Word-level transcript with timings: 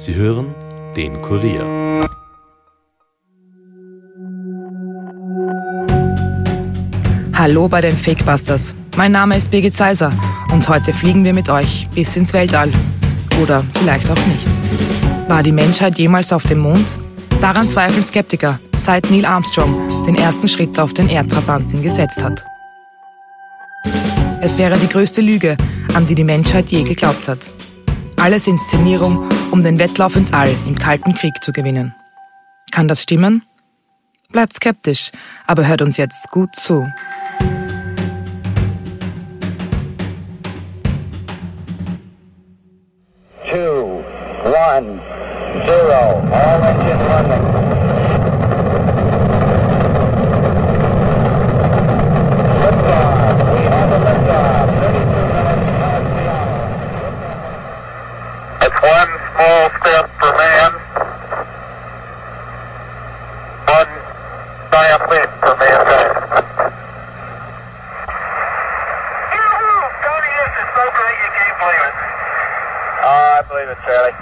Sie 0.00 0.14
hören 0.14 0.54
den 0.96 1.20
Kurier. 1.20 2.00
Hallo 7.34 7.68
bei 7.68 7.82
den 7.82 7.98
Fakebusters. 7.98 8.74
Mein 8.96 9.12
Name 9.12 9.36
ist 9.36 9.50
Birgit 9.50 9.74
Seiser 9.74 10.10
und 10.54 10.66
heute 10.70 10.94
fliegen 10.94 11.22
wir 11.22 11.34
mit 11.34 11.50
euch 11.50 11.86
bis 11.94 12.16
ins 12.16 12.32
Weltall. 12.32 12.72
Oder 13.42 13.62
vielleicht 13.74 14.10
auch 14.10 14.16
nicht. 14.16 14.48
War 15.28 15.42
die 15.42 15.52
Menschheit 15.52 15.98
jemals 15.98 16.32
auf 16.32 16.44
dem 16.44 16.60
Mond? 16.60 16.98
Daran 17.42 17.68
zweifeln 17.68 18.02
Skeptiker, 18.02 18.58
seit 18.74 19.10
Neil 19.10 19.26
Armstrong 19.26 20.06
den 20.06 20.14
ersten 20.14 20.48
Schritt 20.48 20.78
auf 20.78 20.94
den 20.94 21.10
Erdtrabanten 21.10 21.82
gesetzt 21.82 22.24
hat. 22.24 22.42
Es 24.40 24.56
wäre 24.56 24.78
die 24.78 24.88
größte 24.88 25.20
Lüge, 25.20 25.58
an 25.92 26.06
die 26.06 26.14
die 26.14 26.24
Menschheit 26.24 26.68
je 26.68 26.84
geglaubt 26.84 27.28
hat. 27.28 27.50
Alles 28.16 28.46
Inszenierung, 28.46 29.28
um 29.50 29.62
den 29.62 29.78
Wettlauf 29.78 30.16
ins 30.16 30.32
All 30.32 30.50
im 30.66 30.78
Kalten 30.78 31.14
Krieg 31.14 31.42
zu 31.42 31.52
gewinnen. 31.52 31.94
Kann 32.70 32.88
das 32.88 33.02
stimmen? 33.02 33.42
Bleibt 34.30 34.52
skeptisch, 34.54 35.10
aber 35.46 35.66
hört 35.66 35.82
uns 35.82 35.96
jetzt 35.96 36.30
gut 36.30 36.54
zu. 36.54 36.86
two, 43.50 44.04
one, 44.44 45.00
zero. 45.66 46.20
All 46.32 46.62
engine 46.62 47.00
running. 47.10 47.44
Liftoff. 52.60 53.38
We 53.52 53.62
have 53.74 53.90
a 53.90 53.98
liftoff. 54.06 54.66
32 54.80 55.34
minutes 55.34 55.66
past 55.80 56.08
the 56.16 56.24
hour. 56.34 56.58
It's 58.66 58.78
one 58.96 59.12
small 59.34 59.64
step 59.80 60.06
for 60.20 60.32
man, 60.40 60.72
one 63.76 63.92
giant 64.70 65.02
leap 65.10 65.30
for 65.42 65.54
mankind. 65.60 66.14
Tony, 70.04 70.32
this 70.40 70.54
is 70.62 70.68
so 70.76 70.84
great 70.96 71.16
you 71.24 71.30
can't 71.38 71.56
believe 71.60 71.84
it. 71.88 71.94
Oh, 73.02 73.38
I 73.38 73.42
believe 73.48 73.70
it, 73.74 73.78
Charlie. 73.86 74.16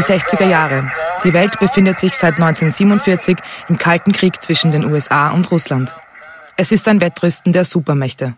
Die 0.00 0.04
60er 0.04 0.48
Jahre. 0.48 0.90
Die 1.24 1.34
Welt 1.34 1.60
befindet 1.60 1.98
sich 1.98 2.14
seit 2.14 2.36
1947 2.36 3.36
im 3.68 3.76
Kalten 3.76 4.12
Krieg 4.12 4.42
zwischen 4.42 4.72
den 4.72 4.86
USA 4.86 5.28
und 5.28 5.50
Russland. 5.50 5.94
Es 6.56 6.72
ist 6.72 6.88
ein 6.88 7.02
Wettrüsten 7.02 7.52
der 7.52 7.66
Supermächte. 7.66 8.34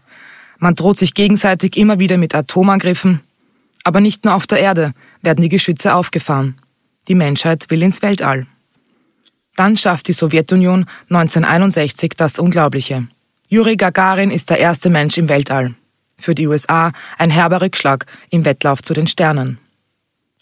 Man 0.59 0.75
droht 0.75 0.99
sich 0.99 1.15
gegenseitig 1.15 1.77
immer 1.77 2.01
wieder 2.01 2.19
mit 2.19 2.35
Atomangriffen. 2.35 3.21
Aber 3.85 4.01
nicht 4.01 4.25
nur 4.25 4.35
auf 4.35 4.49
der 4.49 4.59
Erde 4.59 4.93
werden 5.21 5.41
die 5.41 5.49
Geschütze 5.49 5.95
aufgefahren. 5.95 6.61
Die 7.07 7.15
Menschheit 7.15 7.71
will 7.71 7.85
ins 7.85 8.03
Weltall. 8.03 8.49
Dann 9.55 9.77
schafft 9.77 10.09
die 10.09 10.15
Sowjetunion 10.15 10.87
1961 11.11 12.15
das 12.17 12.41
Unglaubliche. 12.41 13.07
Juri 13.47 13.77
Gagarin 13.77 14.33
ist 14.33 14.51
der 14.51 14.59
erste 14.59 14.91
Mensch 14.91 15.17
im 15.17 15.29
Weltall. 15.29 15.77
Für 16.19 16.35
die 16.35 16.49
USA 16.49 16.91
ein 17.19 17.31
herber 17.31 17.61
Rückschlag 17.61 18.07
im 18.31 18.45
Wettlauf 18.45 18.83
zu 18.83 18.95
den 18.95 19.07
Sternen. 19.07 19.61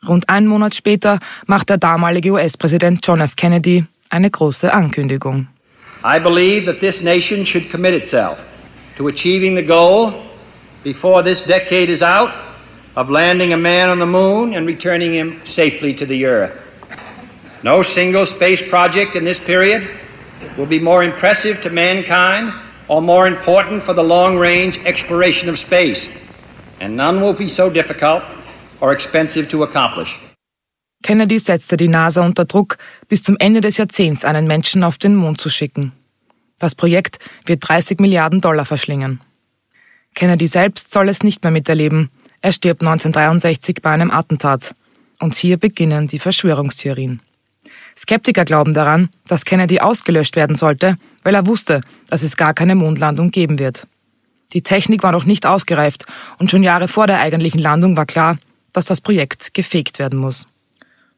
Rund 0.09 0.29
einen 0.29 0.47
Monat 0.47 0.75
später 0.75 1.19
macht 1.47 1.69
der 1.69 1.77
damalige 1.77 2.33
US-Präsident 2.33 3.07
John 3.07 3.21
F. 3.21 3.37
Kennedy 3.37 3.85
eine 4.09 4.31
große 4.31 4.73
Ankündigung. 4.73 5.49
I 6.03 6.19
believe 6.19 6.65
that 6.65 6.81
this 6.81 7.03
nation 7.03 7.45
should 7.45 7.71
commit 7.71 7.93
itself 7.93 8.45
to 8.97 9.09
achieving 9.09 9.55
the 9.55 9.63
goal 9.63 10.15
before 10.83 11.23
this 11.23 11.43
decade 11.43 11.91
is 11.91 12.03
out 12.03 12.31
of 12.97 13.11
landing 13.11 13.53
a 13.53 13.57
man 13.57 13.91
on 13.91 13.99
the 13.99 14.07
moon 14.07 14.55
and 14.55 14.67
returning 14.67 15.13
him 15.13 15.39
safely 15.45 15.95
to 15.95 16.07
the 16.07 16.25
earth. 16.25 16.63
No 17.63 17.83
single 17.83 18.25
space 18.25 18.63
project 18.63 19.15
in 19.15 19.25
this 19.25 19.39
period 19.39 19.87
will 20.57 20.67
be 20.67 20.81
more 20.81 21.05
impressive 21.05 21.61
to 21.61 21.69
mankind 21.69 22.51
or 22.89 23.03
more 23.03 23.27
important 23.27 23.83
for 23.83 23.93
the 23.93 24.03
long 24.03 24.39
range 24.39 24.79
exploration 24.87 25.51
of 25.51 25.59
space, 25.59 26.09
and 26.81 26.97
none 26.97 27.21
will 27.21 27.35
be 27.35 27.49
so 27.49 27.69
difficult 27.69 28.23
or 28.81 28.93
expensive 28.93 29.49
to 29.49 29.63
accomplish. 29.63 30.19
Kennedy 31.03 31.39
setzte 31.39 31.77
die 31.77 31.89
NASA 31.89 32.25
unter 32.25 32.45
Druck, 32.45 32.77
bis 33.09 33.23
zum 33.23 33.37
Ende 33.39 33.61
des 33.61 33.79
Jahrzehnts 33.79 34.25
einen 34.25 34.47
Menschen 34.47 34.85
auf 34.85 34.99
den 34.99 35.15
Mond 35.15 35.41
zu 35.41 35.49
schicken. 35.49 35.93
Das 36.59 36.75
Projekt 36.75 37.19
wird 37.47 37.67
30 37.67 38.01
Milliarden 38.01 38.41
Dollar 38.41 38.67
verschlingen. 38.67 39.21
Kennedy 40.15 40.47
selbst 40.47 40.93
soll 40.93 41.09
es 41.09 41.23
nicht 41.23 41.43
mehr 41.43 41.53
miterleben. 41.53 42.11
Er 42.43 42.53
stirbt 42.53 42.83
1963 42.83 43.81
bei 43.81 43.91
einem 43.91 44.11
Attentat. 44.11 44.75
Und 45.19 45.35
hier 45.35 45.57
beginnen 45.57 46.07
die 46.07 46.19
Verschwörungstheorien. 46.19 47.21
Skeptiker 47.97 48.45
glauben 48.45 48.73
daran, 48.73 49.11
dass 49.27 49.45
Kennedy 49.45 49.81
ausgelöscht 49.81 50.37
werden 50.37 50.57
sollte, 50.57 50.97
weil 51.23 51.35
er 51.35 51.47
wusste, 51.47 51.83
dass 52.09 52.23
es 52.23 52.37
gar 52.37 52.55
keine 52.55 52.75
Mondlandung 52.75 53.31
geben 53.31 53.59
wird. 53.59 53.87
Die 54.53 54.63
Technik 54.63 55.03
war 55.03 55.13
noch 55.13 55.25
nicht 55.25 55.47
ausgereift 55.47 56.07
und 56.39 56.51
schon 56.51 56.63
Jahre 56.63 56.89
vor 56.89 57.07
der 57.07 57.21
eigentlichen 57.21 57.61
Landung 57.61 57.97
war 57.97 58.07
klar, 58.07 58.39
dass 58.73 58.87
das 58.87 59.01
Projekt 59.01 59.55
gefegt 59.55 59.99
werden 59.99 60.19
muss. 60.19 60.47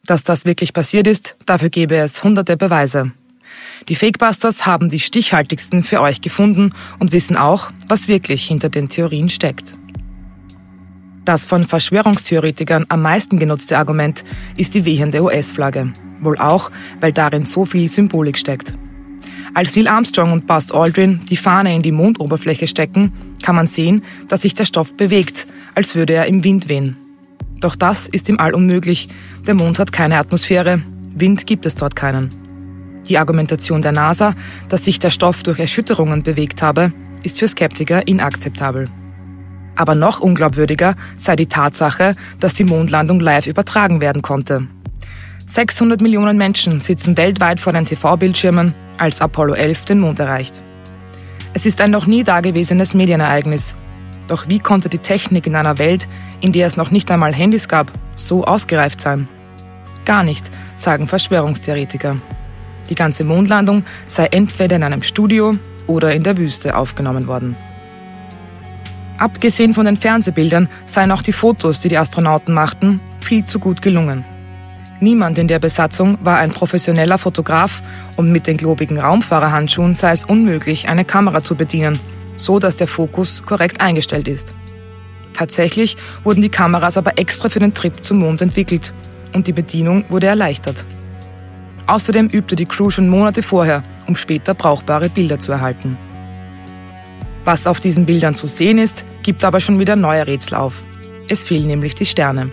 Dass 0.04 0.24
das 0.24 0.44
wirklich 0.44 0.72
passiert 0.72 1.06
ist, 1.06 1.36
dafür 1.46 1.70
gäbe 1.70 1.96
es 1.96 2.24
hunderte 2.24 2.56
Beweise. 2.56 3.12
Die 3.88 3.94
Fakebusters 3.94 4.66
haben 4.66 4.88
die 4.88 5.00
stichhaltigsten 5.00 5.82
für 5.82 6.00
euch 6.00 6.20
gefunden 6.20 6.70
und 6.98 7.12
wissen 7.12 7.36
auch, 7.36 7.70
was 7.88 8.08
wirklich 8.08 8.44
hinter 8.44 8.68
den 8.68 8.88
Theorien 8.88 9.28
steckt. 9.28 9.76
Das 11.24 11.44
von 11.44 11.66
Verschwörungstheoretikern 11.66 12.86
am 12.88 13.02
meisten 13.02 13.38
genutzte 13.38 13.78
Argument 13.78 14.24
ist 14.56 14.74
die 14.74 14.84
wehende 14.84 15.22
US-Flagge. 15.22 15.92
Wohl 16.20 16.36
auch, 16.38 16.70
weil 17.00 17.12
darin 17.12 17.44
so 17.44 17.64
viel 17.64 17.88
Symbolik 17.88 18.38
steckt. 18.38 18.74
Als 19.54 19.76
Neil 19.76 19.86
Armstrong 19.86 20.32
und 20.32 20.46
Buzz 20.46 20.72
Aldrin 20.72 21.20
die 21.28 21.36
Fahne 21.36 21.74
in 21.74 21.82
die 21.82 21.92
Mondoberfläche 21.92 22.66
stecken, 22.66 23.12
kann 23.42 23.54
man 23.54 23.66
sehen, 23.66 24.02
dass 24.28 24.42
sich 24.42 24.54
der 24.54 24.64
Stoff 24.64 24.96
bewegt, 24.96 25.46
als 25.74 25.94
würde 25.94 26.14
er 26.14 26.26
im 26.26 26.42
Wind 26.42 26.68
wehen. 26.68 26.96
Doch 27.62 27.76
das 27.76 28.08
ist 28.08 28.28
im 28.28 28.40
All 28.40 28.54
unmöglich. 28.54 29.08
Der 29.46 29.54
Mond 29.54 29.78
hat 29.78 29.92
keine 29.92 30.18
Atmosphäre. 30.18 30.82
Wind 31.14 31.46
gibt 31.46 31.64
es 31.64 31.76
dort 31.76 31.94
keinen. 31.94 32.28
Die 33.08 33.18
Argumentation 33.18 33.82
der 33.82 33.92
NASA, 33.92 34.34
dass 34.68 34.84
sich 34.84 34.98
der 34.98 35.10
Stoff 35.10 35.44
durch 35.44 35.60
Erschütterungen 35.60 36.24
bewegt 36.24 36.60
habe, 36.60 36.92
ist 37.22 37.38
für 37.38 37.46
Skeptiker 37.46 38.06
inakzeptabel. 38.08 38.88
Aber 39.76 39.94
noch 39.94 40.18
unglaubwürdiger 40.20 40.96
sei 41.16 41.36
die 41.36 41.46
Tatsache, 41.46 42.16
dass 42.40 42.54
die 42.54 42.64
Mondlandung 42.64 43.20
live 43.20 43.46
übertragen 43.46 44.00
werden 44.00 44.22
konnte. 44.22 44.66
600 45.46 46.00
Millionen 46.00 46.36
Menschen 46.36 46.80
sitzen 46.80 47.16
weltweit 47.16 47.60
vor 47.60 47.72
den 47.72 47.84
TV-Bildschirmen, 47.84 48.74
als 48.98 49.20
Apollo 49.20 49.54
11 49.54 49.84
den 49.84 50.00
Mond 50.00 50.18
erreicht. 50.18 50.64
Es 51.54 51.64
ist 51.64 51.80
ein 51.80 51.92
noch 51.92 52.06
nie 52.06 52.24
dagewesenes 52.24 52.94
Medienereignis. 52.94 53.76
Doch 54.28 54.48
wie 54.48 54.58
konnte 54.58 54.88
die 54.88 54.98
Technik 54.98 55.46
in 55.46 55.56
einer 55.56 55.78
Welt, 55.78 56.08
in 56.40 56.52
der 56.52 56.66
es 56.66 56.76
noch 56.76 56.90
nicht 56.90 57.10
einmal 57.10 57.34
Handys 57.34 57.68
gab, 57.68 57.92
so 58.14 58.44
ausgereift 58.44 59.00
sein? 59.00 59.28
Gar 60.04 60.22
nicht, 60.22 60.50
sagen 60.76 61.06
Verschwörungstheoretiker. 61.06 62.16
Die 62.88 62.94
ganze 62.94 63.24
Mondlandung 63.24 63.84
sei 64.06 64.26
entweder 64.26 64.76
in 64.76 64.82
einem 64.82 65.02
Studio 65.02 65.56
oder 65.86 66.12
in 66.12 66.22
der 66.22 66.36
Wüste 66.36 66.76
aufgenommen 66.76 67.26
worden. 67.26 67.56
Abgesehen 69.18 69.72
von 69.74 69.86
den 69.86 69.96
Fernsehbildern 69.96 70.68
seien 70.84 71.12
auch 71.12 71.22
die 71.22 71.32
Fotos, 71.32 71.78
die 71.78 71.88
die 71.88 71.98
Astronauten 71.98 72.52
machten, 72.52 73.00
viel 73.20 73.44
zu 73.44 73.60
gut 73.60 73.80
gelungen. 73.80 74.24
Niemand 74.98 75.38
in 75.38 75.48
der 75.48 75.58
Besatzung 75.58 76.18
war 76.22 76.38
ein 76.38 76.50
professioneller 76.50 77.18
Fotograf 77.18 77.82
und 78.16 78.30
mit 78.30 78.46
den 78.46 78.56
globigen 78.56 78.98
Raumfahrerhandschuhen 78.98 79.94
sei 79.94 80.12
es 80.12 80.24
unmöglich, 80.24 80.88
eine 80.88 81.04
Kamera 81.04 81.42
zu 81.42 81.56
bedienen, 81.56 81.98
so 82.36 82.58
dass 82.58 82.76
der 82.76 82.88
Fokus 82.88 83.42
korrekt 83.44 83.80
eingestellt 83.80 84.28
ist. 84.28 84.54
Tatsächlich 85.32 85.96
wurden 86.22 86.42
die 86.42 86.48
Kameras 86.48 86.96
aber 86.96 87.18
extra 87.18 87.48
für 87.48 87.60
den 87.60 87.74
Trip 87.74 88.04
zum 88.04 88.18
Mond 88.18 88.42
entwickelt 88.42 88.92
und 89.32 89.46
die 89.46 89.52
Bedienung 89.52 90.04
wurde 90.08 90.26
erleichtert. 90.26 90.84
Außerdem 91.86 92.28
übte 92.28 92.56
die 92.56 92.66
Crew 92.66 92.90
schon 92.90 93.08
Monate 93.08 93.42
vorher, 93.42 93.82
um 94.06 94.16
später 94.16 94.54
brauchbare 94.54 95.08
Bilder 95.08 95.38
zu 95.38 95.52
erhalten. 95.52 95.96
Was 97.44 97.66
auf 97.66 97.80
diesen 97.80 98.06
Bildern 98.06 98.36
zu 98.36 98.46
sehen 98.46 98.78
ist, 98.78 99.04
gibt 99.22 99.44
aber 99.44 99.60
schon 99.60 99.78
wieder 99.78 99.96
neue 99.96 100.26
Rätsel 100.26 100.56
auf. 100.56 100.84
Es 101.28 101.42
fehlen 101.42 101.66
nämlich 101.66 101.94
die 101.94 102.06
Sterne. 102.06 102.52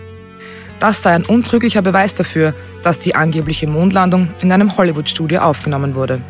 Das 0.80 1.02
sei 1.02 1.10
ein 1.10 1.26
untrüglicher 1.26 1.82
Beweis 1.82 2.14
dafür, 2.14 2.54
dass 2.82 2.98
die 2.98 3.14
angebliche 3.14 3.66
Mondlandung 3.66 4.30
in 4.40 4.50
einem 4.50 4.76
Hollywood-Studio 4.76 5.42
aufgenommen 5.42 5.94
wurde. 5.94 6.22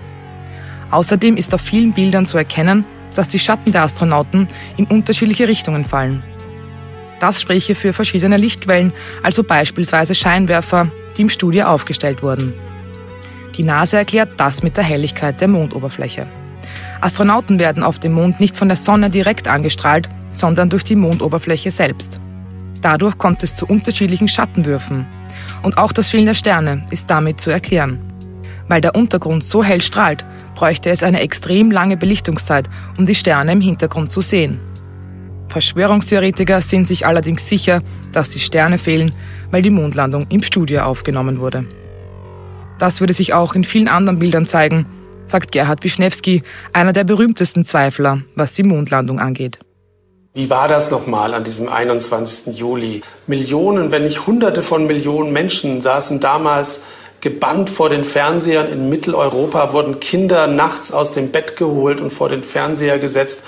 Außerdem 0.91 1.37
ist 1.37 1.55
auf 1.55 1.61
vielen 1.61 1.93
Bildern 1.93 2.27
zu 2.27 2.37
erkennen, 2.37 2.85
dass 3.15 3.29
die 3.29 3.39
Schatten 3.39 3.73
der 3.73 3.83
Astronauten 3.83 4.49
in 4.77 4.87
unterschiedliche 4.87 5.49
Richtungen 5.49 5.85
fallen. 5.85 6.23
Das 7.21 7.41
spreche 7.41 7.75
für 7.75 7.93
verschiedene 7.93 8.39
Lichtquellen, 8.39 8.93
also 9.23 9.45
beispielsweise 9.45 10.15
Scheinwerfer, 10.15 10.91
die 11.17 11.23
im 11.23 11.29
Studio 11.29 11.67
aufgestellt 11.67 12.23
wurden. 12.23 12.55
Die 13.57 13.63
NASA 13.63 13.99
erklärt 13.99 14.33
das 14.39 14.63
mit 14.63 14.77
der 14.77 14.85
Helligkeit 14.85 15.41
der 15.41 15.49
Mondoberfläche. 15.49 16.27
Astronauten 17.01 17.59
werden 17.59 17.83
auf 17.83 17.99
dem 17.99 18.13
Mond 18.13 18.41
nicht 18.41 18.57
von 18.57 18.69
der 18.69 18.77
Sonne 18.77 19.11
direkt 19.11 19.49
angestrahlt, 19.49 20.09
sondern 20.33 20.71
durch 20.71 20.85
die 20.85 20.97
Mondoberfläche 20.97 21.71
selbst. 21.71 22.21
Dadurch 22.83 23.19
kommt 23.19 23.43
es 23.43 23.57
zu 23.57 23.67
unterschiedlichen 23.67 24.29
Schattenwürfen. 24.29 25.07
Und 25.63 25.77
auch 25.77 25.93
das 25.93 26.11
Fehlen 26.11 26.27
der 26.27 26.35
Sterne 26.35 26.87
ist 26.91 27.11
damit 27.11 27.41
zu 27.41 27.51
erklären. 27.51 28.10
Weil 28.71 28.81
der 28.81 28.95
Untergrund 28.95 29.43
so 29.43 29.65
hell 29.65 29.83
strahlt, 29.83 30.25
bräuchte 30.55 30.91
es 30.91 31.03
eine 31.03 31.23
extrem 31.23 31.73
lange 31.73 31.97
Belichtungszeit, 31.97 32.71
um 32.97 33.05
die 33.05 33.17
Sterne 33.17 33.51
im 33.51 33.61
Hintergrund 33.61 34.13
zu 34.13 34.21
sehen. 34.21 34.61
Verschwörungstheoretiker 35.49 36.61
sind 36.61 36.87
sich 36.87 37.05
allerdings 37.05 37.49
sicher, 37.49 37.83
dass 38.13 38.31
die 38.31 38.39
Sterne 38.39 38.79
fehlen, 38.79 39.13
weil 39.51 39.63
die 39.63 39.71
Mondlandung 39.71 40.29
im 40.29 40.45
Studio 40.45 40.83
aufgenommen 40.83 41.41
wurde. 41.41 41.67
Das 42.79 43.01
würde 43.01 43.13
sich 43.13 43.35
auch 43.35 43.57
in 43.57 43.65
vielen 43.65 43.89
anderen 43.89 44.21
Bildern 44.21 44.47
zeigen, 44.47 44.87
sagt 45.25 45.51
Gerhard 45.51 45.83
Wischnewski, 45.83 46.45
einer 46.73 46.93
der 46.93 47.03
berühmtesten 47.03 47.65
Zweifler, 47.65 48.23
was 48.37 48.53
die 48.53 48.63
Mondlandung 48.63 49.19
angeht. 49.19 49.59
Wie 50.33 50.49
war 50.49 50.69
das 50.69 50.93
nochmal 50.93 51.35
an 51.35 51.43
diesem 51.43 51.69
21. 51.69 52.57
Juli? 52.57 53.03
Millionen, 53.27 53.91
wenn 53.91 54.05
nicht 54.05 54.29
Hunderte 54.29 54.63
von 54.63 54.87
Millionen 54.87 55.33
Menschen 55.33 55.81
saßen 55.81 56.21
damals 56.21 56.85
gebannt 57.21 57.71
vor 57.71 57.91
den 57.91 58.05
Fernsehern 58.05 58.69
in 58.71 58.89
Mitteleuropa, 58.89 59.73
wurden 59.73 60.01
Kinder 60.01 60.47
nachts 60.47 60.93
aus 60.93 61.13
dem 61.13 61.31
Bett 61.31 61.57
geholt 61.57 62.01
und 62.01 62.13
vor 62.13 62.29
den 62.29 62.43
Fernseher 62.43 62.99
gesetzt, 62.99 63.43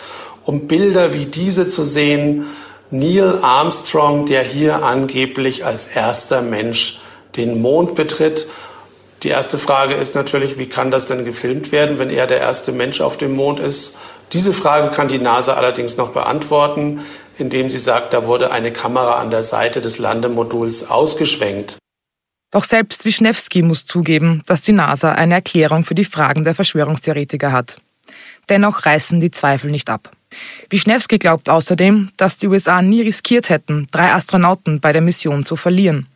um 0.44 0.66
Bilder 0.66 1.14
wie 1.14 1.26
diese 1.26 1.68
zu 1.68 1.84
sehen. 1.84 2.46
Neil 2.90 3.38
Armstrong, 3.42 4.26
der 4.26 4.42
hier 4.42 4.82
angeblich 4.84 5.64
als 5.64 5.86
erster 5.86 6.42
Mensch 6.42 7.00
den 7.36 7.62
Mond 7.62 7.94
betritt. 7.94 8.46
Die 9.22 9.28
erste 9.28 9.56
Frage 9.56 9.94
ist 9.94 10.14
natürlich, 10.14 10.58
wie 10.58 10.66
kann 10.66 10.90
das 10.90 11.06
denn 11.06 11.24
gefilmt 11.24 11.72
werden, 11.72 11.98
wenn 11.98 12.10
er 12.10 12.26
der 12.26 12.40
erste 12.40 12.72
Mensch 12.72 13.00
auf 13.00 13.16
dem 13.16 13.34
Mond 13.34 13.60
ist? 13.60 13.96
Diese 14.32 14.52
Frage 14.52 14.90
kann 14.90 15.08
die 15.08 15.18
NASA 15.18 15.54
allerdings 15.54 15.96
noch 15.96 16.10
beantworten, 16.10 17.00
indem 17.38 17.70
sie 17.70 17.78
sagt, 17.78 18.12
da 18.12 18.26
wurde 18.26 18.50
eine 18.50 18.72
Kamera 18.72 19.20
an 19.20 19.30
der 19.30 19.44
Seite 19.44 19.80
des 19.80 19.98
Landemoduls 19.98 20.90
ausgeschwenkt. 20.90 21.78
Doch 22.52 22.64
selbst 22.64 23.06
Wischnewski 23.06 23.62
muss 23.62 23.86
zugeben, 23.86 24.42
dass 24.46 24.60
die 24.60 24.72
NASA 24.72 25.12
eine 25.12 25.34
Erklärung 25.34 25.84
für 25.84 25.94
die 25.94 26.04
Fragen 26.04 26.44
der 26.44 26.54
Verschwörungstheoretiker 26.54 27.50
hat. 27.50 27.80
Dennoch 28.48 28.84
reißen 28.84 29.20
die 29.20 29.30
Zweifel 29.30 29.70
nicht 29.70 29.88
ab. 29.88 30.10
Wischnewski 30.68 31.18
glaubt 31.18 31.48
außerdem, 31.48 32.10
dass 32.18 32.36
die 32.36 32.48
USA 32.48 32.82
nie 32.82 33.00
riskiert 33.00 33.48
hätten, 33.48 33.86
drei 33.90 34.12
Astronauten 34.12 34.80
bei 34.80 34.92
der 34.92 35.00
Mission 35.00 35.46
zu 35.46 35.56
verlieren. 35.56 36.06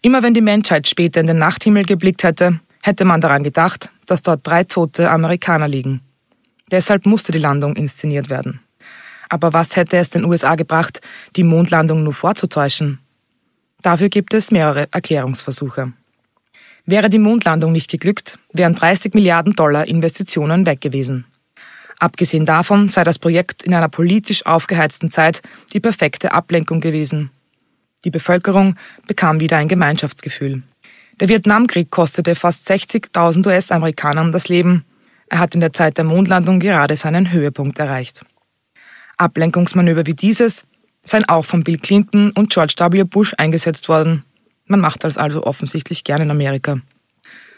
Immer 0.00 0.22
wenn 0.22 0.34
die 0.34 0.40
Menschheit 0.40 0.86
später 0.86 1.20
in 1.20 1.26
den 1.26 1.38
Nachthimmel 1.38 1.84
geblickt 1.84 2.22
hätte, 2.22 2.60
hätte 2.82 3.04
man 3.04 3.20
daran 3.20 3.42
gedacht, 3.42 3.90
dass 4.06 4.22
dort 4.22 4.46
drei 4.46 4.62
tote 4.62 5.10
Amerikaner 5.10 5.66
liegen. 5.66 6.02
Deshalb 6.70 7.04
musste 7.04 7.32
die 7.32 7.38
Landung 7.38 7.74
inszeniert 7.74 8.30
werden. 8.30 8.60
Aber 9.28 9.52
was 9.52 9.74
hätte 9.74 9.96
es 9.96 10.10
den 10.10 10.24
USA 10.24 10.54
gebracht, 10.54 11.00
die 11.34 11.42
Mondlandung 11.42 12.04
nur 12.04 12.14
vorzutäuschen? 12.14 13.00
Dafür 13.84 14.08
gibt 14.08 14.32
es 14.32 14.50
mehrere 14.50 14.88
Erklärungsversuche. 14.90 15.92
Wäre 16.86 17.10
die 17.10 17.18
Mondlandung 17.18 17.70
nicht 17.70 17.90
geglückt, 17.90 18.38
wären 18.52 18.74
30 18.74 19.12
Milliarden 19.14 19.52
Dollar 19.52 19.86
Investitionen 19.86 20.64
weg 20.64 20.80
gewesen. 20.80 21.26
Abgesehen 21.98 22.46
davon 22.46 22.88
sei 22.88 23.04
das 23.04 23.18
Projekt 23.18 23.62
in 23.62 23.74
einer 23.74 23.88
politisch 23.88 24.46
aufgeheizten 24.46 25.10
Zeit 25.10 25.42
die 25.74 25.80
perfekte 25.80 26.32
Ablenkung 26.32 26.80
gewesen. 26.80 27.30
Die 28.04 28.10
Bevölkerung 28.10 28.76
bekam 29.06 29.38
wieder 29.40 29.58
ein 29.58 29.68
Gemeinschaftsgefühl. 29.68 30.62
Der 31.20 31.28
Vietnamkrieg 31.28 31.90
kostete 31.90 32.34
fast 32.34 32.68
60.000 32.70 33.46
US-Amerikanern 33.46 34.32
das 34.32 34.48
Leben 34.48 34.84
er 35.28 35.40
hat 35.40 35.54
in 35.54 35.60
der 35.60 35.72
Zeit 35.72 35.98
der 35.98 36.04
Mondlandung 36.04 36.60
gerade 36.60 36.96
seinen 36.96 37.32
Höhepunkt 37.32 37.78
erreicht. 37.78 38.24
Ablenkungsmanöver 39.16 40.06
wie 40.06 40.14
dieses 40.14 40.64
seien 41.04 41.24
auch 41.26 41.44
von 41.44 41.62
Bill 41.62 41.78
Clinton 41.78 42.30
und 42.32 42.50
George 42.50 42.74
W. 42.78 43.04
Bush 43.04 43.34
eingesetzt 43.38 43.88
worden. 43.88 44.24
Man 44.66 44.80
macht 44.80 45.04
das 45.04 45.18
also 45.18 45.44
offensichtlich 45.44 46.02
gern 46.02 46.22
in 46.22 46.30
Amerika. 46.30 46.80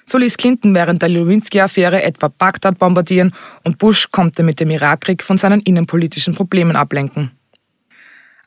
So 0.05 0.19
ließ 0.19 0.37
Clinton 0.37 0.75
während 0.75 1.03
der 1.03 1.09
Lewinsky-Affäre 1.09 2.03
etwa 2.03 2.29
Bagdad 2.29 2.79
bombardieren 2.79 3.33
und 3.65 3.79
Bush 3.79 4.11
konnte 4.11 4.43
mit 4.43 4.61
dem 4.61 4.71
Irakkrieg 4.71 5.23
von 5.23 5.37
seinen 5.37 5.61
innenpolitischen 5.63 6.35
Problemen 6.35 6.77
ablenken. 6.77 7.33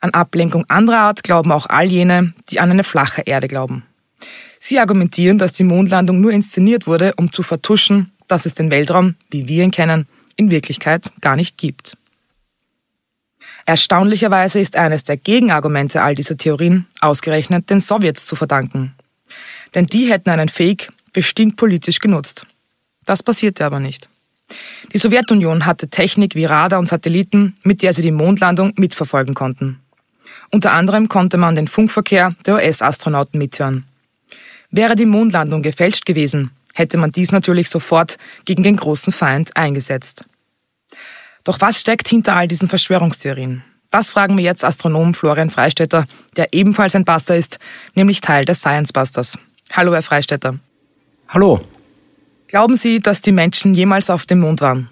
An 0.00 0.10
Ablenkung 0.10 0.64
anderer 0.68 1.00
Art 1.00 1.22
glauben 1.22 1.52
auch 1.52 1.66
all 1.66 1.86
jene, 1.86 2.32
die 2.48 2.60
an 2.60 2.70
eine 2.70 2.84
flache 2.84 3.22
Erde 3.22 3.48
glauben. 3.48 3.84
Sie 4.58 4.78
argumentieren, 4.78 5.36
dass 5.36 5.52
die 5.52 5.64
Mondlandung 5.64 6.20
nur 6.20 6.32
inszeniert 6.32 6.86
wurde, 6.86 7.14
um 7.16 7.32
zu 7.32 7.42
vertuschen, 7.42 8.12
dass 8.26 8.46
es 8.46 8.54
den 8.54 8.70
Weltraum, 8.70 9.16
wie 9.30 9.46
wir 9.46 9.64
ihn 9.64 9.70
kennen, 9.70 10.06
in 10.36 10.50
Wirklichkeit 10.50 11.12
gar 11.20 11.36
nicht 11.36 11.58
gibt. 11.58 11.96
Erstaunlicherweise 13.66 14.58
ist 14.60 14.76
eines 14.76 15.04
der 15.04 15.16
Gegenargumente 15.16 16.02
all 16.02 16.14
dieser 16.14 16.36
Theorien 16.36 16.86
ausgerechnet 17.00 17.70
den 17.70 17.80
Sowjets 17.80 18.26
zu 18.26 18.36
verdanken. 18.36 18.94
Denn 19.74 19.86
die 19.86 20.10
hätten 20.10 20.30
einen 20.30 20.48
Fake 20.48 20.92
bestimmt 21.12 21.56
politisch 21.56 21.98
genutzt. 21.98 22.46
Das 23.04 23.22
passierte 23.22 23.64
aber 23.64 23.80
nicht. 23.80 24.08
Die 24.92 24.98
Sowjetunion 24.98 25.66
hatte 25.66 25.88
Technik 25.88 26.34
wie 26.34 26.44
Radar 26.44 26.78
und 26.78 26.86
Satelliten, 26.86 27.56
mit 27.62 27.82
der 27.82 27.92
sie 27.92 28.02
die 28.02 28.10
Mondlandung 28.10 28.72
mitverfolgen 28.76 29.34
konnten. 29.34 29.80
Unter 30.50 30.72
anderem 30.72 31.08
konnte 31.08 31.36
man 31.36 31.54
den 31.54 31.68
Funkverkehr 31.68 32.34
der 32.44 32.54
US-Astronauten 32.56 33.38
mithören. 33.38 33.84
Wäre 34.70 34.96
die 34.96 35.06
Mondlandung 35.06 35.62
gefälscht 35.62 36.06
gewesen, 36.06 36.50
hätte 36.74 36.96
man 36.96 37.12
dies 37.12 37.30
natürlich 37.30 37.68
sofort 37.68 38.18
gegen 38.44 38.62
den 38.62 38.76
großen 38.76 39.12
Feind 39.12 39.56
eingesetzt. 39.56 40.24
Doch 41.50 41.60
was 41.60 41.80
steckt 41.80 42.06
hinter 42.06 42.36
all 42.36 42.46
diesen 42.46 42.68
Verschwörungstheorien? 42.68 43.64
Das 43.90 44.10
fragen 44.10 44.36
wir 44.36 44.44
jetzt 44.44 44.64
Astronomen 44.64 45.14
Florian 45.14 45.50
Freistetter, 45.50 46.06
der 46.36 46.52
ebenfalls 46.52 46.94
ein 46.94 47.04
Buster 47.04 47.34
ist, 47.34 47.58
nämlich 47.96 48.20
Teil 48.20 48.44
des 48.44 48.60
Science 48.60 48.92
Busters. 48.92 49.36
Hallo, 49.72 49.92
Herr 49.92 50.02
Freistetter. 50.02 50.60
Hallo. 51.26 51.58
Glauben 52.46 52.76
Sie, 52.76 53.00
dass 53.00 53.20
die 53.20 53.32
Menschen 53.32 53.74
jemals 53.74 54.10
auf 54.10 54.26
dem 54.26 54.38
Mond 54.38 54.60
waren? 54.60 54.90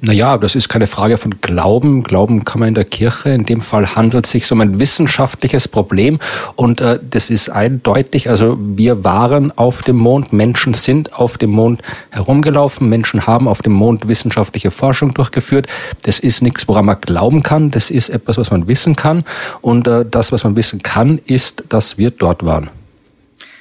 Naja, 0.00 0.38
das 0.38 0.54
ist 0.54 0.68
keine 0.68 0.86
Frage 0.86 1.16
von 1.16 1.40
Glauben. 1.40 2.02
Glauben 2.02 2.44
kann 2.44 2.60
man 2.60 2.68
in 2.70 2.74
der 2.74 2.84
Kirche. 2.84 3.30
In 3.30 3.44
dem 3.44 3.60
Fall 3.60 3.94
handelt 3.94 4.24
es 4.26 4.32
sich 4.32 4.50
um 4.50 4.60
ein 4.60 4.80
wissenschaftliches 4.80 5.68
Problem 5.68 6.18
und 6.56 6.80
äh, 6.80 6.98
das 7.08 7.30
ist 7.30 7.50
eindeutig. 7.50 8.28
Also 8.28 8.58
wir 8.58 9.04
waren 9.04 9.56
auf 9.56 9.82
dem 9.82 9.96
Mond, 9.96 10.32
Menschen 10.32 10.74
sind 10.74 11.14
auf 11.14 11.38
dem 11.38 11.50
Mond 11.50 11.82
herumgelaufen, 12.10 12.88
Menschen 12.88 13.26
haben 13.26 13.46
auf 13.46 13.62
dem 13.62 13.72
Mond 13.72 14.08
wissenschaftliche 14.08 14.70
Forschung 14.70 15.14
durchgeführt. 15.14 15.66
Das 16.02 16.18
ist 16.18 16.42
nichts, 16.42 16.66
woran 16.66 16.86
man 16.86 17.00
glauben 17.00 17.42
kann. 17.42 17.70
Das 17.70 17.90
ist 17.90 18.08
etwas, 18.08 18.38
was 18.38 18.50
man 18.50 18.66
wissen 18.66 18.96
kann 18.96 19.24
und 19.60 19.86
äh, 19.86 20.04
das, 20.08 20.32
was 20.32 20.44
man 20.44 20.56
wissen 20.56 20.82
kann, 20.82 21.20
ist, 21.26 21.64
dass 21.68 21.98
wir 21.98 22.10
dort 22.10 22.44
waren. 22.44 22.70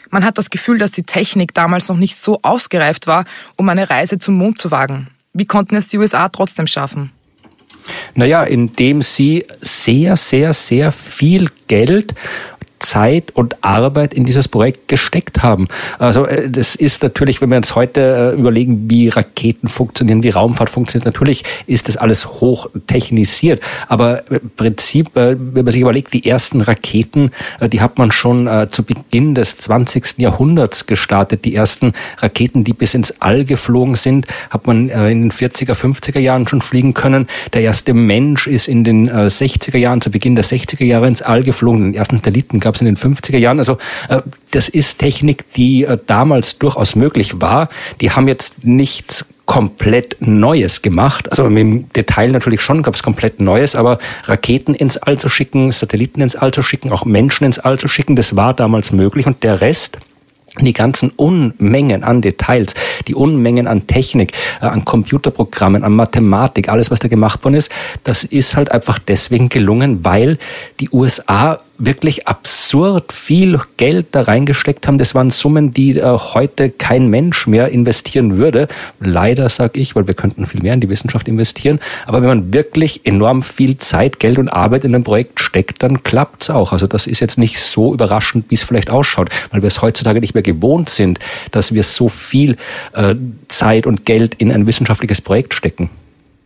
Man 0.10 0.26
hat 0.26 0.40
das 0.40 0.50
Gefühl, 0.50 0.80
dass 0.80 0.90
die 0.90 1.04
Technik 1.04 1.54
damals 1.54 1.88
noch 1.88 1.98
nicht 1.98 2.18
so 2.18 2.40
ausgereift 2.42 3.06
war, 3.06 3.26
um 3.58 3.70
eine 3.70 3.92
Reise 3.92 4.18
zum 4.18 4.36
Mond 4.36 4.60
zu 4.60 4.72
wagen. 4.72 5.10
Wie 5.34 5.46
konnten 5.46 5.76
es 5.76 5.88
die 5.88 5.98
USA 5.98 6.30
trotzdem 6.30 6.68
schaffen? 6.68 7.12
Naja, 8.16 8.44
indem 8.44 9.02
sie 9.02 9.46
sehr, 9.60 10.16
sehr, 10.18 10.54
sehr 10.54 10.92
viel 10.92 11.50
Geld 11.68 12.14
Zeit 12.80 13.32
und 13.36 13.64
Arbeit 13.64 14.14
in 14.14 14.24
dieses 14.24 14.48
Projekt 14.48 14.88
gesteckt 14.88 15.44
haben. 15.44 15.68
Also 16.00 16.26
äh, 16.26 16.50
das 16.50 16.76
ist 16.76 17.04
natürlich, 17.04 17.42
wenn 17.42 17.50
wir 17.50 17.58
uns 17.58 17.76
heute 17.76 18.34
äh, 18.36 18.40
überlegen, 18.40 18.90
wie 18.90 19.10
Raketen 19.10 19.68
funktionieren, 19.68 20.24
wie 20.24 20.30
Raumfahrt 20.30 20.70
funktioniert, 20.70 21.06
natürlich 21.06 21.44
ist 21.68 21.88
das 21.88 21.98
alles 21.98 22.26
hoch 22.26 22.70
technisiert. 22.88 23.62
Aber 23.88 24.30
im 24.32 24.50
Prinzip, 24.56 25.16
äh, 25.16 25.36
wenn 25.38 25.66
man 25.66 25.72
sich 25.72 25.82
überlegt, 25.82 26.14
die 26.14 26.26
ersten 26.26 26.62
Raketen, 26.62 27.32
die 27.62 27.82
hat 27.82 27.98
man 27.98 28.12
schon 28.12 28.50
zu 28.70 28.84
Beginn 28.84 29.36
des 29.36 29.58
20. 29.58 30.20
Jahrhunderts 30.20 30.86
gestartet. 30.86 31.46
Die 31.46 31.56
ersten 31.56 31.94
Raketen, 32.18 32.64
die 32.64 32.74
bis 32.74 32.94
ins 32.94 33.22
All 33.22 33.46
geflogen 33.46 33.96
sind, 33.96 34.26
hat 34.50 34.68
man 34.68 34.90
in 34.90 35.22
den 35.22 35.32
40er, 35.32 35.74
50er 35.74 36.20
Jahren 36.20 36.48
schon 36.48 36.62
fliegen 36.62 36.94
können. 36.94 37.28
Der 37.54 37.62
erste 37.62 37.94
Mensch 37.94 38.48
ist 38.48 38.68
in 38.68 38.84
den 38.84 39.10
60er 39.10 39.78
Jahren, 39.78 40.02
zu 40.02 40.12
Beginn 40.12 40.36
der 40.36 40.46
60er 40.46 40.86
Jahre 40.86 41.08
ins 41.08 41.22
All 41.22 41.44
geflogen. 41.44 41.92
Den 41.92 41.96
ersten 41.96 42.18
Satelliten 42.18 42.60
gab 42.60 42.69
es 42.76 42.82
in 42.82 42.86
den 42.86 42.98
50er 42.98 43.38
Jahren. 43.38 43.60
Also 43.60 43.78
äh, 44.10 44.22
das 44.52 44.70
ist 44.70 45.00
Technik, 45.00 45.54
die 45.54 45.84
äh, 45.84 45.98
damals 46.06 46.58
durchaus 46.60 46.96
möglich 46.96 47.42
war. 47.42 47.70
Die 48.02 48.12
haben 48.12 48.28
jetzt 48.28 48.66
nichts 48.66 49.26
komplett 49.50 50.18
Neues 50.20 50.84
gemacht. 50.84 51.32
Also 51.32 51.48
im 51.48 51.92
Detail 51.94 52.28
natürlich 52.28 52.62
schon 52.62 52.84
gab 52.84 52.94
es 52.94 53.02
komplett 53.02 53.40
Neues, 53.40 53.76
aber 53.76 53.98
Raketen 54.26 54.76
ins 54.76 54.98
All 54.98 55.18
zu 55.18 55.28
schicken, 55.28 55.72
Satelliten 55.72 56.22
ins 56.22 56.36
All 56.36 56.52
zu 56.52 56.62
schicken, 56.62 56.92
auch 56.92 57.04
Menschen 57.04 57.46
ins 57.46 57.58
All 57.58 57.80
zu 57.80 57.88
schicken, 57.88 58.16
das 58.16 58.36
war 58.36 58.54
damals 58.54 58.92
möglich. 58.92 59.26
Und 59.26 59.42
der 59.44 59.60
Rest, 59.60 59.98
die 60.62 60.74
ganzen 60.74 61.10
Unmengen 61.16 62.04
an 62.04 62.22
Details, 62.22 62.76
die 63.08 63.16
Unmengen 63.16 63.66
an 63.66 63.88
Technik, 63.88 64.34
äh, 64.62 64.66
an 64.66 64.86
Computerprogrammen, 64.86 65.84
an 65.84 65.94
Mathematik, 65.94 66.70
alles, 66.70 66.92
was 66.92 67.00
da 67.00 67.08
gemacht 67.08 67.44
worden 67.44 67.56
ist, 67.56 67.72
das 68.04 68.24
ist 68.24 68.56
halt 68.56 68.72
einfach 68.72 69.00
deswegen 69.00 69.50
gelungen, 69.50 70.06
weil 70.06 70.38
die 70.80 70.90
USA 70.92 71.60
wirklich 71.80 72.28
absurd 72.28 73.14
viel 73.14 73.60
Geld 73.78 74.08
da 74.12 74.22
reingesteckt 74.22 74.86
haben. 74.86 74.98
Das 74.98 75.16
waren 75.16 75.32
Summen, 75.32 75.74
die 75.74 75.98
äh, 75.98 76.04
heute 76.04 76.70
kein 76.70 77.08
Mensch 77.08 77.48
mehr 77.48 77.70
investieren 77.70 78.38
würde. 78.38 78.68
Leider, 79.00 79.50
sage 79.50 79.80
ich, 79.80 79.96
weil 79.96 80.06
wir 80.06 80.14
könnten 80.14 80.46
viel 80.46 80.62
mehr 80.62 80.74
in 80.74 80.82
die 80.82 80.90
Wissenschaft 80.90 81.28
investieren. 81.28 81.80
Aber 82.06 82.22
wenn 82.22 82.28
man 82.28 82.54
wirklich 82.54 83.06
enorm 83.06 83.42
viel 83.42 83.78
Zeit, 83.78 84.20
Geld 84.20 84.38
und 84.38 84.50
Arbeit 84.50 84.84
in 84.84 84.94
ein 84.94 85.04
Projekt 85.04 85.40
steckt, 85.40 85.82
dann 85.82 86.04
klappt's 86.04 86.50
auch. 86.50 86.74
Also 86.74 86.86
das 86.86 87.08
ist 87.08 87.22
jetzt 87.22 87.38
nicht 87.38 87.60
so 87.60 87.94
überraschend, 87.94 88.46
wie 88.50 88.56
es 88.56 88.64
vielleicht 88.64 88.90
ausschaut, 88.90 89.30
weil 89.52 89.62
wir 89.62 89.68
es 89.68 89.82
heutzutage 89.82 90.20
nicht 90.20 90.34
mehr 90.34 90.44
gewohnt 90.44 90.90
sind, 90.90 91.20
dass 91.52 91.74
wir 91.74 91.84
so 91.84 92.10
viel 92.10 92.58
äh, 92.94 93.16
Zeit 93.48 93.88
und 93.88 94.06
Geld 94.06 94.36
in 94.36 94.52
ein 94.52 94.68
wissenschaftliches 94.68 95.22
Projekt 95.22 95.54
stecken. 95.54 95.90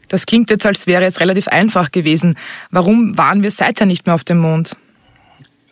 Das 0.09 0.27
klingt 0.27 0.51
jetzt, 0.51 0.65
als 0.67 0.85
wäre 0.85 1.05
es 1.05 1.19
relativ 1.21 1.47
einfach 1.47 1.91
gewesen. 1.91 2.35
Warum 2.69 3.17
waren 3.17 3.41
wir 3.41 3.49
seither 3.49 3.87
nicht 3.87 4.05
mehr 4.05 4.13
auf 4.13 4.23
dem 4.23 4.37
Mond? 4.37 4.75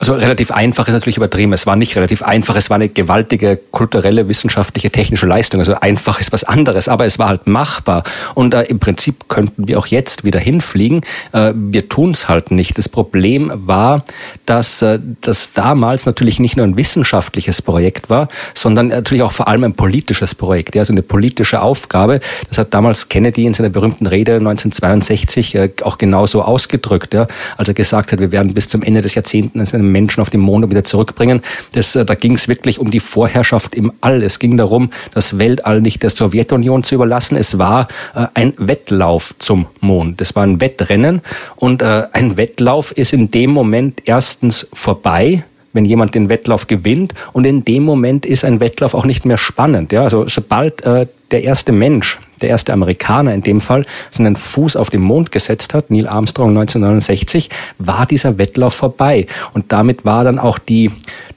Also 0.01 0.13
relativ 0.13 0.49
einfach 0.49 0.87
ist 0.87 0.95
natürlich 0.95 1.17
übertrieben. 1.17 1.53
Es 1.53 1.67
war 1.67 1.75
nicht 1.75 1.95
relativ 1.95 2.23
einfach. 2.23 2.55
Es 2.55 2.71
war 2.71 2.75
eine 2.75 2.89
gewaltige 2.89 3.55
kulturelle, 3.69 4.27
wissenschaftliche, 4.27 4.89
technische 4.89 5.27
Leistung. 5.27 5.59
Also 5.59 5.75
einfach 5.75 6.19
ist 6.19 6.33
was 6.33 6.43
anderes, 6.43 6.87
aber 6.87 7.05
es 7.05 7.19
war 7.19 7.27
halt 7.27 7.45
machbar. 7.45 8.01
Und 8.33 8.55
äh, 8.55 8.63
im 8.63 8.79
Prinzip 8.79 9.29
könnten 9.29 9.67
wir 9.67 9.77
auch 9.77 9.85
jetzt 9.85 10.23
wieder 10.23 10.39
hinfliegen. 10.39 11.01
Äh, 11.33 11.53
wir 11.55 11.87
tun 11.87 12.09
es 12.09 12.27
halt 12.27 12.49
nicht. 12.49 12.79
Das 12.79 12.89
Problem 12.89 13.51
war, 13.53 14.03
dass 14.47 14.81
äh, 14.81 14.97
das 15.21 15.53
damals 15.53 16.07
natürlich 16.07 16.39
nicht 16.39 16.57
nur 16.57 16.65
ein 16.65 16.77
wissenschaftliches 16.77 17.61
Projekt 17.61 18.09
war, 18.09 18.27
sondern 18.55 18.87
natürlich 18.87 19.21
auch 19.21 19.31
vor 19.31 19.47
allem 19.47 19.65
ein 19.65 19.75
politisches 19.75 20.33
Projekt. 20.33 20.73
Ja, 20.73 20.81
also 20.81 20.93
eine 20.93 21.03
politische 21.03 21.61
Aufgabe. 21.61 22.21
Das 22.49 22.57
hat 22.57 22.73
damals 22.73 23.07
Kennedy 23.07 23.45
in 23.45 23.53
seiner 23.53 23.69
berühmten 23.69 24.07
Rede 24.07 24.37
1962 24.37 25.53
äh, 25.53 25.69
auch 25.83 25.99
genauso 25.99 26.41
ausgedrückt. 26.41 27.13
Ja, 27.13 27.27
als 27.57 27.67
er 27.67 27.75
gesagt 27.75 28.11
hat, 28.11 28.19
wir 28.19 28.31
werden 28.31 28.55
bis 28.55 28.67
zum 28.67 28.81
Ende 28.81 29.01
des 29.01 29.13
Jahrzehnts 29.13 29.73
in 29.73 29.90
Menschen 29.91 30.21
auf 30.21 30.29
den 30.29 30.41
Mond 30.41 30.69
wieder 30.69 30.83
zurückbringen. 30.83 31.41
Das, 31.73 31.95
äh, 31.95 32.05
da 32.05 32.15
ging 32.15 32.35
es 32.35 32.47
wirklich 32.47 32.79
um 32.79 32.91
die 32.91 32.99
Vorherrschaft 32.99 33.75
im 33.75 33.91
All. 34.01 34.23
Es 34.23 34.39
ging 34.39 34.57
darum, 34.57 34.89
das 35.13 35.37
Weltall 35.37 35.81
nicht 35.81 36.03
der 36.03 36.09
Sowjetunion 36.09 36.83
zu 36.83 36.95
überlassen. 36.95 37.35
Es 37.37 37.59
war 37.59 37.87
äh, 38.15 38.27
ein 38.33 38.53
Wettlauf 38.57 39.35
zum 39.39 39.67
Mond. 39.79 40.21
Das 40.21 40.35
war 40.35 40.43
ein 40.43 40.61
Wettrennen 40.61 41.21
und 41.55 41.81
äh, 41.81 42.03
ein 42.13 42.37
Wettlauf 42.37 42.91
ist 42.91 43.13
in 43.13 43.31
dem 43.31 43.51
Moment 43.51 44.03
erstens 44.05 44.67
vorbei, 44.73 45.43
wenn 45.73 45.85
jemand 45.85 46.15
den 46.15 46.29
Wettlauf 46.29 46.67
gewinnt 46.67 47.13
und 47.31 47.45
in 47.45 47.63
dem 47.63 47.83
Moment 47.83 48.25
ist 48.25 48.43
ein 48.43 48.59
Wettlauf 48.59 48.93
auch 48.93 49.05
nicht 49.05 49.25
mehr 49.25 49.37
spannend. 49.37 49.91
Ja, 49.91 50.03
also 50.03 50.27
sobald 50.27 50.85
äh, 50.85 51.07
der 51.31 51.43
erste 51.43 51.71
Mensch 51.71 52.19
der 52.41 52.49
erste 52.49 52.73
Amerikaner 52.73 53.33
in 53.33 53.41
dem 53.41 53.61
Fall, 53.61 53.85
seinen 54.09 54.35
Fuß 54.35 54.75
auf 54.75 54.89
den 54.89 55.01
Mond 55.01 55.31
gesetzt 55.31 55.73
hat, 55.73 55.91
Neil 55.91 56.07
Armstrong 56.07 56.49
1969, 56.49 57.49
war 57.77 58.05
dieser 58.05 58.37
Wettlauf 58.37 58.73
vorbei. 58.73 59.27
Und 59.53 59.71
damit 59.71 60.05
war 60.05 60.23
dann 60.23 60.39
auch 60.39 60.57
die 60.57 60.91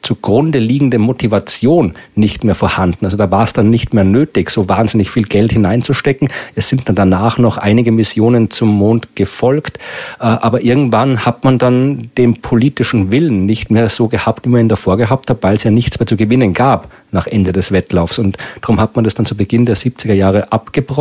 zugrunde 0.04 0.58
liegende 0.58 0.99
Motivation 0.99 1.94
nicht 2.14 2.44
mehr 2.44 2.54
vorhanden. 2.54 3.06
Also 3.06 3.16
da 3.16 3.30
war 3.30 3.44
es 3.44 3.54
dann 3.54 3.70
nicht 3.70 3.94
mehr 3.94 4.04
nötig, 4.04 4.50
so 4.50 4.68
wahnsinnig 4.68 5.11
viel 5.11 5.25
Geld 5.25 5.52
hineinzustecken. 5.52 6.28
Es 6.54 6.68
sind 6.68 6.88
dann 6.88 6.94
danach 6.94 7.38
noch 7.38 7.56
einige 7.56 7.90
Missionen 7.90 8.50
zum 8.50 8.68
Mond 8.68 9.16
gefolgt. 9.16 9.78
Äh, 10.20 10.25
aber 10.25 10.62
irgendwann 10.62 11.25
hat 11.25 11.44
man 11.44 11.58
dann 11.58 12.11
den 12.18 12.40
politischen 12.42 13.11
Willen 13.11 13.46
nicht 13.46 13.70
mehr 13.70 13.88
so 13.88 14.08
gehabt, 14.08 14.44
wie 14.44 14.50
man 14.50 14.61
ihn 14.62 14.68
davor 14.68 14.96
gehabt 14.96 15.30
hat, 15.30 15.42
weil 15.42 15.56
es 15.56 15.64
ja 15.64 15.70
nichts 15.70 15.99
mehr 15.99 16.06
zu 16.06 16.16
gewinnen 16.16 16.52
gab 16.52 16.88
nach 17.11 17.26
Ende 17.26 17.52
des 17.52 17.73
Wettlaufs. 17.73 18.18
Und 18.18 18.37
darum 18.61 18.80
hat 18.80 18.96
man 18.96 19.04
das 19.04 19.14
dann 19.14 19.25
zu 19.25 19.37
Beginn 19.37 19.64
der 19.64 19.76
70er 19.76 20.12
Jahre 20.12 20.52
abgebrochen, 20.52 20.93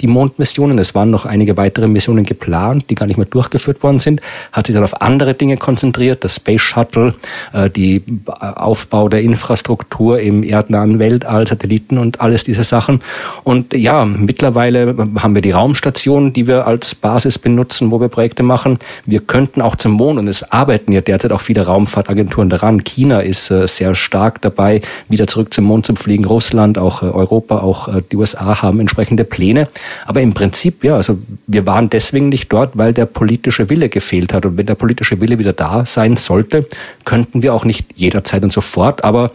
die 0.00 0.06
Mondmissionen. 0.06 0.78
Es 0.78 0.94
waren 0.94 1.10
noch 1.10 1.26
einige 1.26 1.56
weitere 1.56 1.86
Missionen 1.86 2.24
geplant, 2.24 2.86
die 2.90 2.94
gar 2.94 3.06
nicht 3.06 3.16
mehr 3.16 3.26
durchgeführt 3.26 3.82
worden 3.82 3.98
sind. 3.98 4.20
Hat 4.52 4.66
sich 4.66 4.74
dann 4.74 4.84
auf 4.84 5.00
andere 5.00 5.34
Dinge 5.34 5.56
konzentriert, 5.56 6.24
das 6.24 6.36
Space 6.36 6.60
Shuttle, 6.60 7.14
äh, 7.52 7.70
die 7.70 8.02
Aufbau 8.26 9.08
der 9.08 9.22
Infrastruktur 9.22 10.20
im 10.20 10.42
erdnahen 10.42 10.98
Weltall, 10.98 11.46
Satelliten 11.46 11.98
und 11.98 12.20
alles 12.20 12.44
diese 12.44 12.64
Sachen. 12.64 13.00
Und 13.44 13.74
ja, 13.74 14.04
mittlerweile 14.04 14.94
haben 15.20 15.34
wir 15.34 15.42
die 15.42 15.50
Raumstation, 15.50 16.32
die 16.32 16.46
wir 16.46 16.66
als 16.66 16.94
Basis 16.94 17.38
benutzen, 17.38 17.90
wo 17.90 18.00
wir 18.00 18.08
Projekte 18.08 18.42
machen. 18.42 18.78
Wir 19.06 19.20
könnten 19.20 19.62
auch 19.62 19.76
zum 19.76 19.92
Mond 19.92 20.18
und 20.18 20.28
es 20.28 20.50
arbeiten 20.50 20.92
ja 20.92 21.00
derzeit 21.00 21.32
auch 21.32 21.40
viele 21.40 21.66
Raumfahrtagenturen 21.66 22.50
daran. 22.50 22.84
China 22.84 23.20
ist 23.20 23.50
äh, 23.50 23.66
sehr 23.66 23.94
stark 23.94 24.40
dabei, 24.42 24.80
wieder 25.08 25.26
zurück 25.26 25.52
zum 25.54 25.64
Mond 25.64 25.86
zu 25.86 25.94
fliegen. 25.94 26.24
Russland, 26.24 26.78
auch 26.78 27.02
äh, 27.02 27.06
Europa, 27.06 27.58
auch 27.58 27.88
äh, 27.88 28.02
die 28.10 28.16
USA 28.16 28.62
haben 28.62 28.80
entsprechende 28.80 29.24
Pläne. 29.28 29.68
Aber 30.06 30.20
im 30.20 30.34
Prinzip, 30.34 30.82
ja, 30.84 30.96
also 30.96 31.18
wir 31.46 31.66
waren 31.66 31.90
deswegen 31.90 32.28
nicht 32.28 32.52
dort, 32.52 32.76
weil 32.76 32.92
der 32.92 33.06
politische 33.06 33.70
Wille 33.70 33.88
gefehlt 33.88 34.32
hat. 34.32 34.44
Und 34.46 34.58
wenn 34.58 34.66
der 34.66 34.74
politische 34.74 35.20
Wille 35.20 35.38
wieder 35.38 35.52
da 35.52 35.84
sein 35.86 36.16
sollte, 36.16 36.66
könnten 37.04 37.42
wir 37.42 37.54
auch 37.54 37.64
nicht 37.64 37.86
jederzeit 37.94 38.42
und 38.42 38.52
sofort, 38.52 39.04
aber 39.04 39.30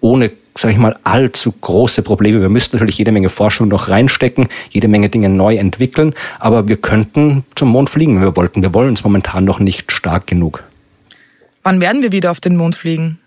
ohne 0.00 0.30
sage 0.56 0.72
ich 0.72 0.78
mal, 0.78 0.96
allzu 1.02 1.52
große 1.52 2.02
Probleme. 2.02 2.40
Wir 2.40 2.48
müssten 2.48 2.76
natürlich 2.76 2.98
jede 2.98 3.12
Menge 3.12 3.28
Forschung 3.28 3.68
noch 3.68 3.88
reinstecken, 3.88 4.48
jede 4.70 4.88
Menge 4.88 5.08
Dinge 5.08 5.28
neu 5.28 5.56
entwickeln, 5.56 6.14
aber 6.38 6.68
wir 6.68 6.76
könnten 6.76 7.44
zum 7.54 7.70
Mond 7.70 7.90
fliegen, 7.90 8.16
wenn 8.16 8.22
wir 8.22 8.36
wollten. 8.36 8.62
Wir 8.62 8.72
wollen 8.72 8.94
es 8.94 9.04
momentan 9.04 9.44
noch 9.44 9.58
nicht 9.58 9.90
stark 9.90 10.26
genug. 10.26 10.62
Wann 11.64 11.80
werden 11.80 12.02
wir 12.02 12.12
wieder 12.12 12.30
auf 12.30 12.40
den 12.40 12.56
Mond 12.56 12.76
fliegen? 12.76 13.18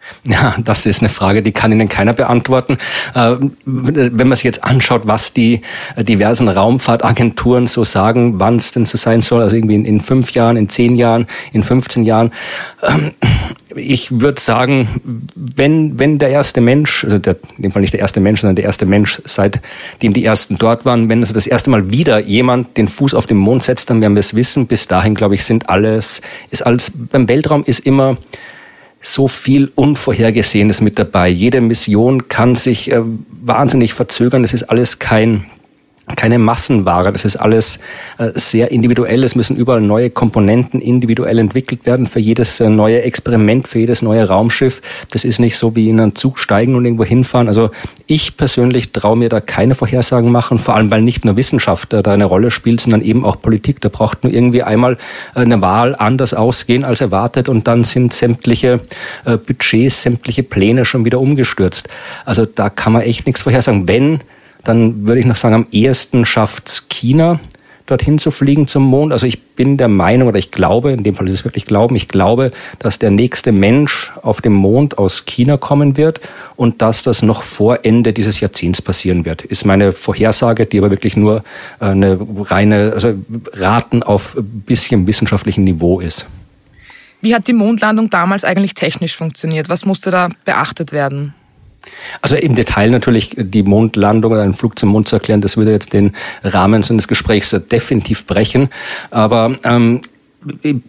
Ja, 0.26 0.56
das 0.62 0.86
ist 0.86 1.00
eine 1.00 1.08
Frage, 1.08 1.42
die 1.42 1.52
kann 1.52 1.72
Ihnen 1.72 1.88
keiner 1.88 2.12
beantworten. 2.12 2.78
Äh, 3.14 3.36
wenn 3.64 4.28
man 4.28 4.36
sich 4.36 4.44
jetzt 4.44 4.64
anschaut, 4.64 5.02
was 5.06 5.32
die 5.32 5.62
äh, 5.96 6.04
diversen 6.04 6.48
Raumfahrtagenturen 6.48 7.66
so 7.66 7.84
sagen, 7.84 8.38
wann 8.38 8.56
es 8.56 8.72
denn 8.72 8.86
so 8.86 8.98
sein 8.98 9.22
soll, 9.22 9.42
also 9.42 9.56
irgendwie 9.56 9.76
in 9.76 10.00
fünf 10.00 10.32
Jahren, 10.32 10.56
in 10.56 10.68
zehn 10.68 10.94
Jahren, 10.94 11.26
in 11.52 11.62
15 11.62 12.04
Jahren. 12.04 12.32
Ähm, 12.82 13.12
ich 13.74 14.20
würde 14.20 14.40
sagen, 14.40 14.88
wenn, 15.34 15.98
wenn 15.98 16.18
der 16.18 16.30
erste 16.30 16.60
Mensch, 16.60 17.04
also 17.04 17.18
der, 17.18 17.36
in 17.56 17.62
dem 17.62 17.72
Fall 17.72 17.80
nicht 17.80 17.92
der 17.92 18.00
erste 18.00 18.20
Mensch, 18.20 18.40
sondern 18.40 18.56
der 18.56 18.64
erste 18.64 18.84
Mensch, 18.86 19.22
seitdem 19.24 20.12
die 20.12 20.24
ersten 20.24 20.58
dort 20.58 20.84
waren, 20.84 21.08
wenn 21.08 21.20
also 21.20 21.34
das 21.34 21.46
erste 21.46 21.70
Mal 21.70 21.90
wieder 21.90 22.18
jemand 22.18 22.76
den 22.76 22.88
Fuß 22.88 23.14
auf 23.14 23.26
den 23.26 23.36
Mond 23.36 23.62
setzt, 23.62 23.90
dann 23.90 24.02
werden 24.02 24.14
wir 24.14 24.20
es 24.20 24.34
wissen. 24.34 24.66
Bis 24.66 24.88
dahin, 24.88 25.14
glaube 25.14 25.36
ich, 25.36 25.44
sind 25.44 25.68
alles, 25.70 26.20
ist 26.50 26.66
alles, 26.66 26.92
beim 26.94 27.28
Weltraum 27.28 27.62
ist 27.64 27.80
immer, 27.80 28.16
so 29.00 29.28
viel 29.28 29.72
Unvorhergesehenes 29.74 30.80
mit 30.80 30.98
dabei. 30.98 31.28
Jede 31.28 31.60
Mission 31.60 32.28
kann 32.28 32.54
sich 32.54 32.90
äh, 32.90 33.00
wahnsinnig 33.30 33.94
verzögern. 33.94 34.42
Das 34.42 34.52
ist 34.52 34.64
alles 34.64 34.98
kein 34.98 35.46
keine 36.16 36.38
Massenware. 36.38 37.12
Das 37.12 37.24
ist 37.24 37.36
alles 37.36 37.78
äh, 38.18 38.30
sehr 38.34 38.70
individuell. 38.70 39.24
Es 39.24 39.34
müssen 39.34 39.56
überall 39.56 39.80
neue 39.80 40.10
Komponenten 40.10 40.80
individuell 40.80 41.38
entwickelt 41.38 41.86
werden 41.86 42.06
für 42.06 42.20
jedes 42.20 42.60
äh, 42.60 42.68
neue 42.68 43.02
Experiment, 43.02 43.68
für 43.68 43.80
jedes 43.80 44.02
neue 44.02 44.26
Raumschiff. 44.26 44.82
Das 45.10 45.24
ist 45.24 45.38
nicht 45.38 45.56
so 45.56 45.76
wie 45.76 45.88
in 45.88 46.00
einen 46.00 46.14
Zug 46.14 46.38
steigen 46.38 46.74
und 46.74 46.84
irgendwo 46.84 47.04
hinfahren. 47.04 47.48
Also 47.48 47.70
ich 48.06 48.36
persönlich 48.36 48.92
traue 48.92 49.16
mir 49.16 49.28
da 49.28 49.40
keine 49.40 49.74
Vorhersagen 49.74 50.30
machen, 50.30 50.58
vor 50.58 50.76
allem 50.76 50.90
weil 50.90 51.02
nicht 51.02 51.24
nur 51.24 51.36
Wissenschaft 51.36 51.92
da 51.92 52.00
eine 52.00 52.24
Rolle 52.24 52.50
spielt, 52.50 52.80
sondern 52.80 53.02
eben 53.02 53.24
auch 53.24 53.40
Politik. 53.40 53.80
Da 53.80 53.88
braucht 53.88 54.24
nur 54.24 54.32
irgendwie 54.32 54.62
einmal 54.62 54.98
äh, 55.34 55.40
eine 55.40 55.60
Wahl 55.60 55.94
anders 55.96 56.34
ausgehen 56.34 56.84
als 56.84 57.00
erwartet 57.00 57.48
und 57.48 57.66
dann 57.66 57.84
sind 57.84 58.12
sämtliche 58.12 58.80
Budgets, 59.24 60.02
sämtliche 60.02 60.42
Pläne 60.42 60.84
schon 60.84 61.04
wieder 61.04 61.20
umgestürzt. 61.20 61.88
Also 62.24 62.46
da 62.46 62.70
kann 62.70 62.92
man 62.92 63.02
echt 63.02 63.26
nichts 63.26 63.42
vorhersagen. 63.42 63.88
Wenn 63.88 64.20
dann 64.64 65.06
würde 65.06 65.20
ich 65.20 65.26
noch 65.26 65.36
sagen, 65.36 65.54
am 65.54 65.66
ehesten 65.70 66.24
schafft 66.24 66.88
China 66.88 67.40
dorthin 67.90 68.18
zu 68.18 68.30
fliegen 68.30 68.66
zum 68.66 68.84
Mond. 68.84 69.12
Also 69.12 69.26
ich 69.26 69.42
bin 69.42 69.76
der 69.76 69.88
Meinung 69.88 70.28
oder 70.28 70.38
ich 70.38 70.50
glaube, 70.50 70.92
in 70.92 71.02
dem 71.02 71.14
Fall 71.14 71.26
ist 71.26 71.32
es 71.32 71.44
wirklich 71.44 71.66
Glauben, 71.66 71.96
ich 71.96 72.08
glaube, 72.08 72.52
dass 72.78 72.98
der 72.98 73.10
nächste 73.10 73.52
Mensch 73.52 74.12
auf 74.22 74.40
dem 74.40 74.52
Mond 74.52 74.98
aus 74.98 75.26
China 75.26 75.56
kommen 75.56 75.96
wird 75.96 76.20
und 76.56 76.82
dass 76.82 77.02
das 77.02 77.22
noch 77.22 77.42
vor 77.42 77.84
Ende 77.84 78.12
dieses 78.12 78.40
Jahrzehnts 78.40 78.80
passieren 78.80 79.24
wird. 79.24 79.42
Ist 79.42 79.64
meine 79.64 79.92
Vorhersage, 79.92 80.66
die 80.66 80.78
aber 80.78 80.90
wirklich 80.90 81.16
nur 81.16 81.42
äh, 81.80 81.86
eine 81.86 82.18
reine, 82.44 82.92
also 82.94 83.14
Raten 83.52 84.02
auf 84.02 84.36
ein 84.36 84.62
bisschen 84.66 85.06
wissenschaftlichem 85.06 85.64
Niveau 85.64 86.00
ist. 86.00 86.26
Wie 87.20 87.34
hat 87.34 87.48
die 87.48 87.52
Mondlandung 87.52 88.08
damals 88.08 88.44
eigentlich 88.44 88.74
technisch 88.74 89.16
funktioniert? 89.16 89.68
Was 89.68 89.84
musste 89.84 90.10
da 90.10 90.30
beachtet 90.44 90.92
werden? 90.92 91.34
Also 92.20 92.36
im 92.36 92.54
Detail 92.54 92.90
natürlich 92.90 93.34
die 93.36 93.62
Mondlandung 93.62 94.32
oder 94.32 94.42
einen 94.42 94.52
Flug 94.52 94.78
zum 94.78 94.90
Mond 94.90 95.08
zu 95.08 95.16
erklären, 95.16 95.40
das 95.40 95.56
würde 95.56 95.72
jetzt 95.72 95.92
den 95.92 96.12
Rahmen 96.42 96.82
so 96.82 96.92
eines 96.92 97.08
Gesprächs 97.08 97.50
definitiv 97.70 98.26
brechen. 98.26 98.68
Aber 99.10 99.56
ähm, 99.64 100.00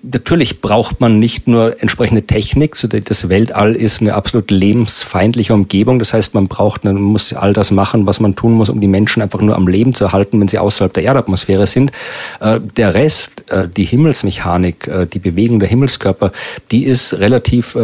Natürlich 0.02 0.62
braucht 0.62 1.02
man 1.02 1.20
nicht 1.20 1.46
nur 1.46 1.82
entsprechende 1.82 2.22
Technik. 2.24 2.78
Das 3.04 3.28
Weltall 3.28 3.76
ist 3.76 4.00
eine 4.00 4.14
absolut 4.14 4.50
lebensfeindliche 4.50 5.54
Umgebung. 5.54 6.00
Das 6.00 6.14
heißt, 6.14 6.34
man 6.34 6.48
braucht, 6.48 6.86
man 6.86 7.02
muss 7.02 7.34
all 7.34 7.52
das 7.52 7.70
machen, 7.70 8.06
was 8.06 8.22
man 8.22 8.36
tun 8.36 8.54
muss, 8.54 8.70
um 8.70 8.80
die 8.80 8.88
Menschen 8.88 9.22
einfach 9.22 9.42
nur 9.42 9.58
am 9.58 9.68
Leben 9.68 9.94
zu 9.94 10.06
erhalten, 10.06 10.40
wenn 10.40 10.48
sie 10.48 10.58
außerhalb 10.58 10.94
der 10.94 11.04
Erdatmosphäre 11.04 11.68
sind. 11.68 11.92
Äh, 12.40 12.62
der 12.78 12.94
Rest, 12.94 13.44
äh, 13.52 13.68
die 13.68 13.84
Himmelsmechanik, 13.84 14.88
äh, 14.88 15.06
die 15.06 15.20
Bewegung 15.20 15.60
der 15.60 15.68
Himmelskörper, 15.68 16.32
die 16.72 16.86
ist 16.86 17.20
relativ 17.20 17.76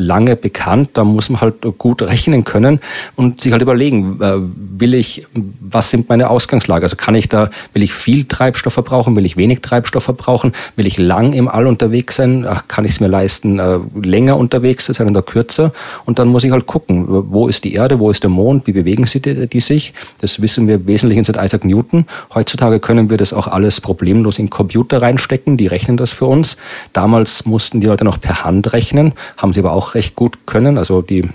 lange 0.00 0.36
bekannt. 0.36 0.90
Da 0.94 1.04
muss 1.04 1.30
man 1.30 1.40
halt 1.40 1.62
gut 1.78 2.02
rechnen 2.02 2.44
können 2.44 2.80
und 3.16 3.40
sich 3.40 3.52
halt 3.52 3.62
überlegen, 3.62 4.20
äh, 4.20 4.36
will 4.78 4.94
ich, 4.94 5.26
was 5.60 5.90
sind 5.90 6.08
meine 6.08 6.30
Ausgangslage? 6.30 6.84
Also 6.84 6.96
kann 6.96 7.14
ich 7.14 7.28
da, 7.28 7.50
will 7.72 7.82
ich 7.82 7.92
viel 7.92 8.24
Treibstoff 8.24 8.72
verbrauchen, 8.72 9.14
will 9.16 9.26
ich 9.26 9.36
wenig 9.36 9.60
Treibstoff 9.60 10.04
verbrauchen, 10.04 10.52
will 10.76 10.86
ich 10.86 10.98
lang 10.98 11.32
im 11.32 11.48
All 11.48 11.66
unterwegs 11.66 12.16
sein, 12.16 12.46
kann 12.68 12.84
ich 12.84 12.92
es 12.92 13.00
mir 13.00 13.08
leisten, 13.08 13.58
äh, 13.58 13.78
länger 14.02 14.36
unterwegs 14.36 14.86
zu 14.86 14.92
sein 14.92 15.08
oder 15.08 15.22
kürzer? 15.22 15.72
Und 16.04 16.18
dann 16.18 16.28
muss 16.28 16.44
ich 16.44 16.50
halt 16.50 16.66
gucken, 16.66 17.06
wo 17.08 17.48
ist 17.48 17.64
die 17.64 17.74
Erde, 17.74 17.98
wo 18.00 18.10
ist 18.10 18.22
der 18.22 18.30
Mond, 18.30 18.66
wie 18.66 18.72
bewegen 18.72 19.06
sie 19.06 19.20
die, 19.20 19.46
die 19.46 19.60
sich? 19.60 19.92
Das 20.20 20.40
wissen 20.40 20.66
wir 20.66 20.86
wesentlich 20.86 21.20
seit 21.26 21.42
Isaac 21.42 21.64
Newton. 21.64 22.06
Heutzutage 22.34 22.80
können 22.80 23.10
wir 23.10 23.16
das 23.16 23.32
auch 23.32 23.46
alles 23.46 23.80
problemlos 23.80 24.38
in 24.38 24.50
Computer 24.50 25.02
reinstecken, 25.02 25.56
die 25.56 25.66
rechnen 25.66 25.96
das 25.96 26.12
für 26.12 26.26
uns. 26.26 26.56
Damals 26.92 27.46
mussten 27.46 27.80
die 27.80 27.86
Leute 27.86 28.04
noch 28.04 28.20
per 28.20 28.44
Hand 28.44 28.72
rechnen, 28.72 29.12
haben 29.36 29.52
sie 29.52 29.60
aber 29.60 29.72
auch 29.72 29.89
recht 29.94 30.16
gut 30.16 30.46
können. 30.46 30.78
Also 30.78 31.02
die 31.02 31.28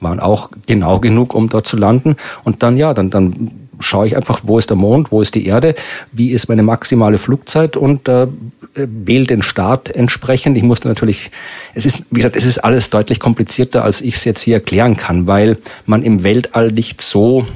waren 0.00 0.20
auch 0.20 0.50
genau 0.66 0.98
genug, 0.98 1.34
um 1.34 1.48
dort 1.48 1.66
zu 1.66 1.76
landen. 1.76 2.16
Und 2.44 2.62
dann, 2.62 2.76
ja, 2.76 2.94
dann, 2.94 3.10
dann 3.10 3.50
schaue 3.80 4.06
ich 4.06 4.16
einfach, 4.16 4.40
wo 4.44 4.58
ist 4.58 4.70
der 4.70 4.76
Mond, 4.76 5.10
wo 5.10 5.22
ist 5.22 5.34
die 5.34 5.46
Erde, 5.46 5.74
wie 6.12 6.30
ist 6.30 6.48
meine 6.48 6.62
maximale 6.62 7.18
Flugzeit 7.18 7.76
und 7.76 8.08
äh, 8.08 8.26
wähle 8.74 9.26
den 9.26 9.42
Start 9.42 9.94
entsprechend. 9.94 10.56
Ich 10.56 10.62
musste 10.62 10.88
natürlich, 10.88 11.30
es 11.74 11.86
ist, 11.86 12.04
wie 12.10 12.16
gesagt, 12.16 12.36
es 12.36 12.44
ist 12.44 12.58
alles 12.58 12.90
deutlich 12.90 13.20
komplizierter, 13.20 13.84
als 13.84 14.00
ich 14.00 14.16
es 14.16 14.24
jetzt 14.24 14.42
hier 14.42 14.56
erklären 14.56 14.96
kann, 14.96 15.26
weil 15.26 15.58
man 15.86 16.02
im 16.02 16.22
Weltall 16.22 16.72
nicht 16.72 17.02
so 17.02 17.46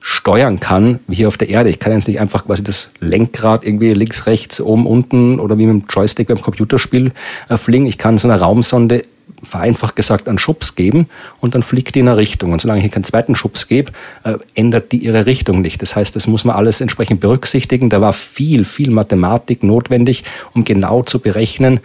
steuern 0.00 0.58
kann, 0.58 0.98
wie 1.06 1.16
hier 1.16 1.28
auf 1.28 1.36
der 1.36 1.48
Erde. 1.48 1.70
Ich 1.70 1.78
kann 1.78 1.92
jetzt 1.92 2.08
nicht 2.08 2.20
einfach 2.20 2.46
quasi 2.46 2.64
das 2.64 2.90
Lenkrad 2.98 3.64
irgendwie 3.64 3.94
links, 3.94 4.26
rechts, 4.26 4.60
oben, 4.60 4.86
unten 4.86 5.38
oder 5.38 5.58
wie 5.58 5.66
mit 5.66 5.82
dem 5.82 5.88
Joystick 5.88 6.26
beim 6.28 6.42
Computerspiel 6.42 7.12
äh, 7.48 7.56
fliegen. 7.56 7.86
Ich 7.86 7.98
kann 7.98 8.18
so 8.18 8.26
einer 8.28 8.40
Raumsonde 8.40 9.04
vereinfacht 9.42 9.96
gesagt 9.96 10.28
einen 10.28 10.38
Schubs 10.38 10.74
geben 10.74 11.08
und 11.40 11.54
dann 11.54 11.62
fliegt 11.62 11.94
die 11.94 12.00
in 12.00 12.08
eine 12.08 12.16
Richtung. 12.16 12.52
Und 12.52 12.60
solange 12.60 12.84
ich 12.84 12.92
keinen 12.92 13.04
zweiten 13.04 13.34
Schubs 13.34 13.66
gebe, 13.66 13.92
äh, 14.24 14.34
ändert 14.54 14.92
die 14.92 14.98
ihre 14.98 15.26
Richtung 15.26 15.60
nicht. 15.60 15.82
Das 15.82 15.96
heißt, 15.96 16.14
das 16.14 16.26
muss 16.26 16.44
man 16.44 16.56
alles 16.56 16.80
entsprechend 16.80 17.20
berücksichtigen. 17.20 17.90
Da 17.90 18.00
war 18.00 18.12
viel, 18.12 18.64
viel 18.64 18.90
Mathematik 18.90 19.62
notwendig, 19.62 20.24
um 20.54 20.64
genau 20.64 21.02
zu 21.02 21.18
berechnen, 21.18 21.80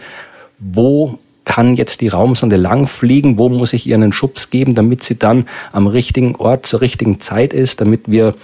wo 0.58 1.18
kann 1.48 1.74
jetzt 1.74 2.02
die 2.02 2.08
Raumsonde 2.08 2.56
langfliegen, 2.56 3.38
wo 3.38 3.48
muss 3.48 3.72
ich 3.72 3.86
ihr 3.86 3.94
einen 3.94 4.12
Schubs 4.12 4.50
geben, 4.50 4.74
damit 4.74 5.02
sie 5.02 5.18
dann 5.18 5.48
am 5.72 5.86
richtigen 5.86 6.36
Ort 6.36 6.66
zur 6.66 6.82
richtigen 6.82 7.20
Zeit 7.20 7.54
ist, 7.54 7.80
damit 7.80 8.02
wir 8.10 8.34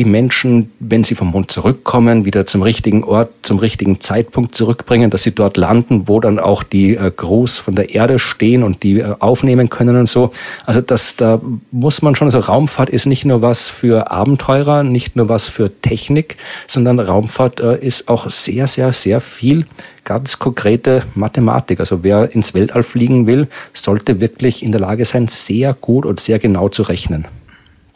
die 0.00 0.06
Menschen, 0.06 0.72
wenn 0.78 1.04
sie 1.04 1.14
vom 1.14 1.32
Mond 1.32 1.50
zurückkommen, 1.50 2.24
wieder 2.24 2.46
zum 2.46 2.62
richtigen 2.62 3.04
Ort, 3.04 3.28
zum 3.42 3.58
richtigen 3.58 4.00
Zeitpunkt 4.00 4.54
zurückbringen, 4.54 5.10
dass 5.10 5.24
sie 5.24 5.34
dort 5.34 5.58
landen, 5.58 6.08
wo 6.08 6.20
dann 6.20 6.38
auch 6.38 6.62
die 6.62 6.96
äh, 6.96 7.12
Gruß 7.14 7.58
von 7.58 7.74
der 7.74 7.94
Erde 7.94 8.18
stehen 8.18 8.62
und 8.62 8.82
die 8.82 9.00
äh, 9.00 9.14
aufnehmen 9.18 9.68
können 9.68 9.96
und 9.96 10.08
so. 10.08 10.30
Also 10.64 10.80
das, 10.80 11.16
da 11.16 11.38
muss 11.70 12.00
man 12.00 12.14
schon, 12.14 12.28
also 12.28 12.38
Raumfahrt 12.38 12.88
ist 12.88 13.04
nicht 13.04 13.26
nur 13.26 13.42
was 13.42 13.68
für 13.68 14.10
Abenteurer, 14.10 14.84
nicht 14.84 15.16
nur 15.16 15.28
was 15.28 15.50
für 15.50 15.70
Technik, 15.82 16.38
sondern 16.66 16.98
Raumfahrt 16.98 17.60
äh, 17.60 17.78
ist 17.78 18.08
auch 18.08 18.30
sehr, 18.30 18.68
sehr, 18.68 18.94
sehr 18.94 19.20
viel 19.20 19.66
ganz 20.06 20.38
konkrete 20.38 21.02
Mathematik. 21.14 21.78
Also 21.78 22.02
wer 22.02 22.34
ins 22.34 22.54
Weltall 22.54 22.84
fliegen 22.84 23.26
will, 23.26 23.48
sollte 23.74 24.18
wirklich 24.18 24.62
in 24.62 24.72
der 24.72 24.80
Lage 24.80 25.04
sein, 25.04 25.28
sehr 25.28 25.74
gut 25.74 26.06
und 26.06 26.20
sehr 26.20 26.38
genau 26.38 26.70
zu 26.70 26.84
rechnen. 26.84 27.26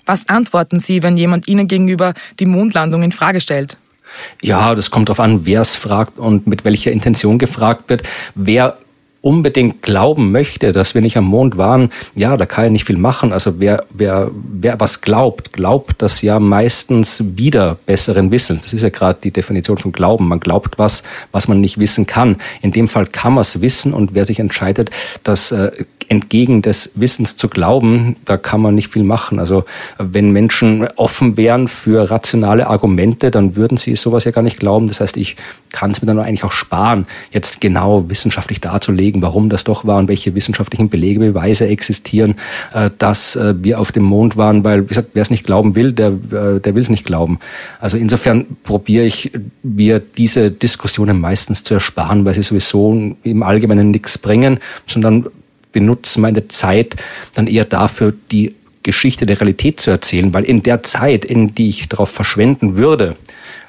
Was 0.06 0.28
antworten 0.28 0.80
Sie, 0.80 1.02
wenn 1.02 1.16
jemand 1.16 1.49
Ihnen 1.49 1.68
gegenüber 1.68 2.14
die 2.38 2.46
Mondlandung 2.46 3.02
in 3.02 3.12
Frage 3.12 3.40
stellt? 3.40 3.76
Ja, 4.42 4.75
das 4.75 4.90
kommt 4.90 5.08
darauf 5.08 5.20
an, 5.20 5.44
wer 5.44 5.61
es 5.61 5.75
fragt 5.75 6.18
und 6.18 6.46
mit 6.46 6.64
welcher 6.64 6.92
Intention 6.92 7.38
gefragt 7.38 7.88
wird. 7.88 8.02
Wer 8.34 8.76
unbedingt 9.25 9.81
glauben 9.81 10.33
möchte, 10.33 10.73
dass 10.73 10.95
wir 10.95 11.00
nicht 11.00 11.16
am 11.16 11.25
Mond 11.25 11.57
waren, 11.57 11.88
ja, 12.14 12.37
da 12.37 12.45
kann 12.45 12.64
er 12.64 12.71
nicht 12.71 12.85
viel 12.85 12.99
machen. 12.99 13.33
Also 13.33 13.59
wer, 13.59 13.85
wer, 13.90 14.31
wer 14.35 14.78
was 14.81 15.00
glaubt, 15.00 15.54
glaubt 15.54 16.02
das 16.02 16.21
ja 16.21 16.38
meistens 16.38 17.25
wieder 17.35 17.78
besseren 17.87 18.31
Wissens. 18.31 18.64
Das 18.64 18.75
ist 18.75 18.83
ja 18.83 18.90
gerade 18.90 19.19
die 19.25 19.31
Definition 19.31 19.78
von 19.78 19.93
Glauben. 19.93 20.28
Man 20.28 20.40
glaubt 20.40 20.78
was, 20.78 21.02
was 21.33 21.49
man 21.49 21.62
nicht 21.62 21.78
wissen 21.78 22.07
kann. 22.07 22.37
In 22.61 22.73
dem 22.73 22.87
Fall 22.87 23.07
kann 23.07 23.33
man 23.33 23.43
es 23.43 23.62
wissen 23.62 23.95
und 23.95 24.14
wer 24.14 24.26
sich 24.26 24.40
entscheidet, 24.40 24.90
dass 25.23 25.52
äh, 25.52 25.71
entgegen 26.09 26.62
des 26.62 26.90
Wissens 26.95 27.37
zu 27.37 27.49
glauben, 27.49 28.16
da 28.25 28.37
kann 28.37 28.61
man 28.61 28.75
nicht 28.75 28.88
viel 28.88 29.04
machen. 29.04 29.38
Also 29.38 29.64
wenn 29.99 30.33
Menschen 30.33 30.87
offen 30.97 31.37
wären 31.37 31.69
für 31.69 32.11
rationale 32.11 32.66
Argumente, 32.66 33.31
dann 33.31 33.57
würden 33.57 33.76
sie 33.76 33.97
sowas 33.97 34.25
ja 34.25 34.31
gar 34.31 34.43
nicht 34.43 34.59
glauben. 34.59 34.88
Das 34.88 35.00
heißt, 35.00 35.16
ich 35.16 35.37
kann 35.73 35.90
es 35.90 36.02
mir 36.02 36.07
dann 36.07 36.19
eigentlich 36.19 36.45
auch 36.45 36.52
sparen, 36.52 37.07
jetzt 37.33 37.61
genau 37.61 38.09
wissenschaftlich 38.09 38.61
darzulegen, 38.61 39.13
warum 39.23 39.49
das 39.49 39.64
doch 39.64 39.85
war 39.85 39.99
und 39.99 40.09
welche 40.09 40.35
wissenschaftlichen 40.35 40.88
Belege, 40.88 41.21
Beweise 41.21 41.67
existieren, 41.67 42.36
äh, 42.73 42.91
dass 42.99 43.36
äh, 43.36 43.54
wir 43.58 43.80
auf 43.80 43.93
dem 43.93 44.04
Mond 44.04 44.36
waren, 44.36 44.65
weil, 44.65 44.89
wer 44.89 45.23
es 45.23 45.30
nicht 45.30 45.45
glauben 45.45 45.75
will, 45.75 45.93
der, 45.93 46.08
äh, 46.08 46.60
der 46.60 46.75
will 46.75 46.82
es 46.82 46.91
nicht 46.91 47.04
glauben. 47.04 47.39
Also 47.80 47.97
insofern 47.97 48.47
probiere 48.62 49.04
ich 49.04 49.32
mir 49.62 50.00
diese 50.00 50.50
Diskussionen 50.50 51.21
meistens 51.21 51.62
zu 51.62 51.75
ersparen, 51.75 52.25
weil 52.25 52.34
sie 52.34 52.43
sowieso 52.43 53.17
im 53.23 53.43
Allgemeinen 53.43 53.91
nichts 53.91 54.19
bringen, 54.19 54.58
sondern 54.86 55.26
benutze 55.73 56.21
meine 56.21 56.49
Zeit 56.49 56.97
dann 57.34 57.47
eher 57.47 57.65
dafür, 57.65 58.15
die 58.30 58.54
Geschichte 58.84 59.26
der 59.26 59.41
Realität 59.41 59.80
zu 59.80 59.91
erzählen, 59.91 60.32
weil 60.32 60.45
in 60.45 60.62
der 60.62 60.82
Zeit, 60.82 61.25
in 61.25 61.54
die 61.54 61.69
ich 61.69 61.89
darauf 61.89 62.10
verschwenden 62.10 62.76
würde, 62.76 63.17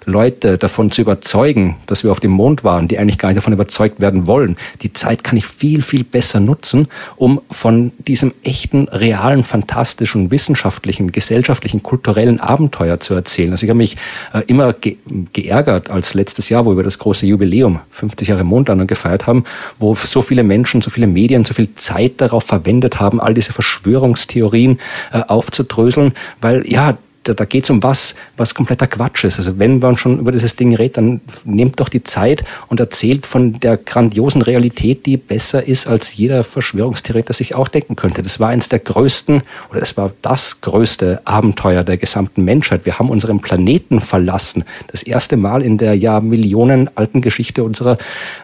Leute 0.06 0.58
davon 0.58 0.91
zu 0.91 1.02
überzeugen, 1.02 1.78
dass 1.88 2.04
wir 2.04 2.12
auf 2.12 2.20
dem 2.20 2.32
Mond 2.32 2.63
waren, 2.63 2.88
die 2.88 2.98
eigentlich 2.98 3.18
gar 3.18 3.30
nicht 3.30 3.38
davon 3.38 3.54
überzeugt 3.54 4.00
werden 4.00 4.28
wollen. 4.28 4.56
Die 4.82 4.94
Zeit 4.94 5.24
kann 5.24 5.38
ich 5.38 5.46
viel, 5.46 5.82
viel 5.82 6.04
besser 6.04 6.39
nutzen, 6.39 6.88
um 7.15 7.41
von 7.52 7.91
diesem 7.98 8.34
echten, 8.44 8.88
realen, 8.88 9.44
fantastischen, 9.44 10.32
wissenschaftlichen, 10.32 11.12
gesellschaftlichen, 11.12 11.84
kulturellen 11.84 12.39
Abenteuer 12.39 13.00
zu 13.00 13.13
erzählen. 13.13 13.52
Also 13.52 13.65
ich 13.65 13.70
habe 13.70 13.78
mich 13.78 13.98
äh, 14.34 14.41
immer 14.48 14.74
ge 14.74 14.98
geärgert 15.34 15.89
als 15.89 16.13
letztes 16.13 16.50
Jahr, 16.50 16.65
wo 16.65 16.76
wir 16.76 16.84
das 16.84 17.00
große 17.00 17.26
Jubiläum, 17.26 17.80
50 17.91 18.28
Jahre 18.28 18.44
Mondlandung 18.44 18.88
gefeiert 18.88 19.28
haben, 19.28 19.44
wo 19.80 19.96
so 19.96 20.22
viele 20.22 20.44
Menschen, 20.44 20.82
so 20.82 20.89
viele 20.89 21.08
Medien, 21.08 21.46
so 21.46 21.54
viel 21.54 21.74
Zeit 21.76 22.22
darauf 22.22 22.44
verwendet 22.44 23.00
haben, 23.00 23.20
all 23.20 23.34
diese 23.34 23.54
Verschwörungstheorien 23.54 24.80
äh, 25.12 25.22
aufzudröseln, 25.28 26.13
weil 26.41 26.70
ja, 26.70 26.98
da, 27.26 27.34
da 27.34 27.46
geht 27.46 27.66
es 27.66 27.70
um 27.70 27.84
was, 27.84 28.16
was 28.38 28.54
kompletter 28.54 28.88
Quatsch 28.88 29.24
ist. 29.26 29.38
Also 29.38 29.60
wenn 29.60 29.80
man 29.80 29.98
schon 29.98 30.20
über 30.20 30.32
dieses 30.32 30.56
Ding 30.56 30.76
redet, 30.76 30.98
dann 30.98 31.22
nehmt 31.44 31.80
doch 31.80 31.90
die 31.90 32.04
Zeit 32.04 32.44
und 32.68 32.80
erzählt 32.80 33.26
von 33.26 33.60
der 33.60 33.78
grandiosen 33.78 34.42
Realität, 34.42 35.06
die 35.06 35.18
besser 35.18 35.68
ist, 35.68 35.88
als 35.88 36.16
jeder 36.16 36.44
Verschwörungstheoretiker 36.44 37.34
sich 37.34 37.56
auch 37.56 37.68
denken 37.68 37.96
könnte. 37.96 38.22
Das 38.22 38.40
war 38.40 38.50
eines 38.50 38.70
der 38.70 38.80
größten 38.80 39.42
oder 39.72 39.82
es 39.82 39.98
war 39.98 40.12
das 40.22 40.62
größte 40.62 41.22
Abenteuer 41.26 41.84
der 41.84 41.98
gesamten 41.98 42.44
Menschheit. 42.44 42.86
Wir 42.86 43.00
haben 43.00 43.10
unseren 43.10 43.42
Planeten 43.42 44.00
verlassen. 44.00 44.64
Das 44.88 45.04
erste 45.04 45.36
Mal 45.36 45.62
in 45.62 45.78
der 45.78 45.96
ja 45.96 46.20
Millionen 46.20 46.90
alten 46.96 47.22
Geschichte 47.22 47.64
unserer, 47.64 47.98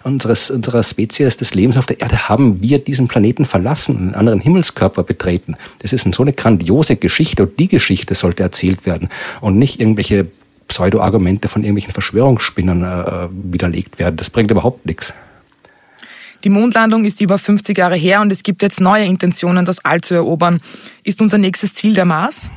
unseres, 0.04 0.50
unserer 0.50 0.84
Spezies 0.84 1.38
des 1.38 1.54
Lebens 1.54 1.78
auf 1.78 1.86
der 1.86 2.02
Erde 2.02 2.30
haben 2.30 2.62
wir 2.62 2.80
diesen 2.80 3.08
Planeten 3.08 3.46
verlassen, 3.46 3.98
einen 3.98 4.16
anderen 4.16 4.40
Himmelskörper 4.40 5.04
betreten. 5.04 5.56
Das 5.82 5.94
ist 5.94 6.12
so 6.14 6.24
eine 6.24 6.34
grandiose 6.34 6.96
Geschichte 6.96 7.44
und 7.44 7.60
die 7.60 7.68
Geschichte 7.68 8.16
sollte 8.16 8.44
erzählt 8.44 8.71
erzählt 8.72 8.86
werden 8.86 9.10
und 9.42 9.58
nicht 9.58 9.80
irgendwelche 9.80 10.28
Pseudo-Argumente 10.68 11.48
von 11.48 11.64
irgendwelchen 11.64 11.94
Verschwörungsspinnern 11.94 12.84
äh, 12.84 13.28
widerlegt 13.32 14.00
werden. 14.00 14.16
Das 14.16 14.30
bringt 14.30 14.52
überhaupt 14.52 14.86
nichts. 14.86 15.14
Die 16.44 16.50
Mondlandung 16.50 17.06
ist 17.06 17.22
über 17.22 17.38
50 17.38 17.78
Jahre 17.78 17.96
her 17.96 18.22
und 18.22 18.32
es 18.32 18.42
gibt 18.42 18.64
jetzt 18.64 18.82
neue 18.82 19.06
Intentionen, 19.06 19.66
das 19.66 19.84
All 19.86 20.02
zu 20.02 20.16
erobern. 20.16 20.62
Ist 21.04 21.22
unser 21.22 21.38
nächstes 21.38 21.76
Ziel 21.76 21.94
der 21.94 22.06
Mars? 22.06 22.50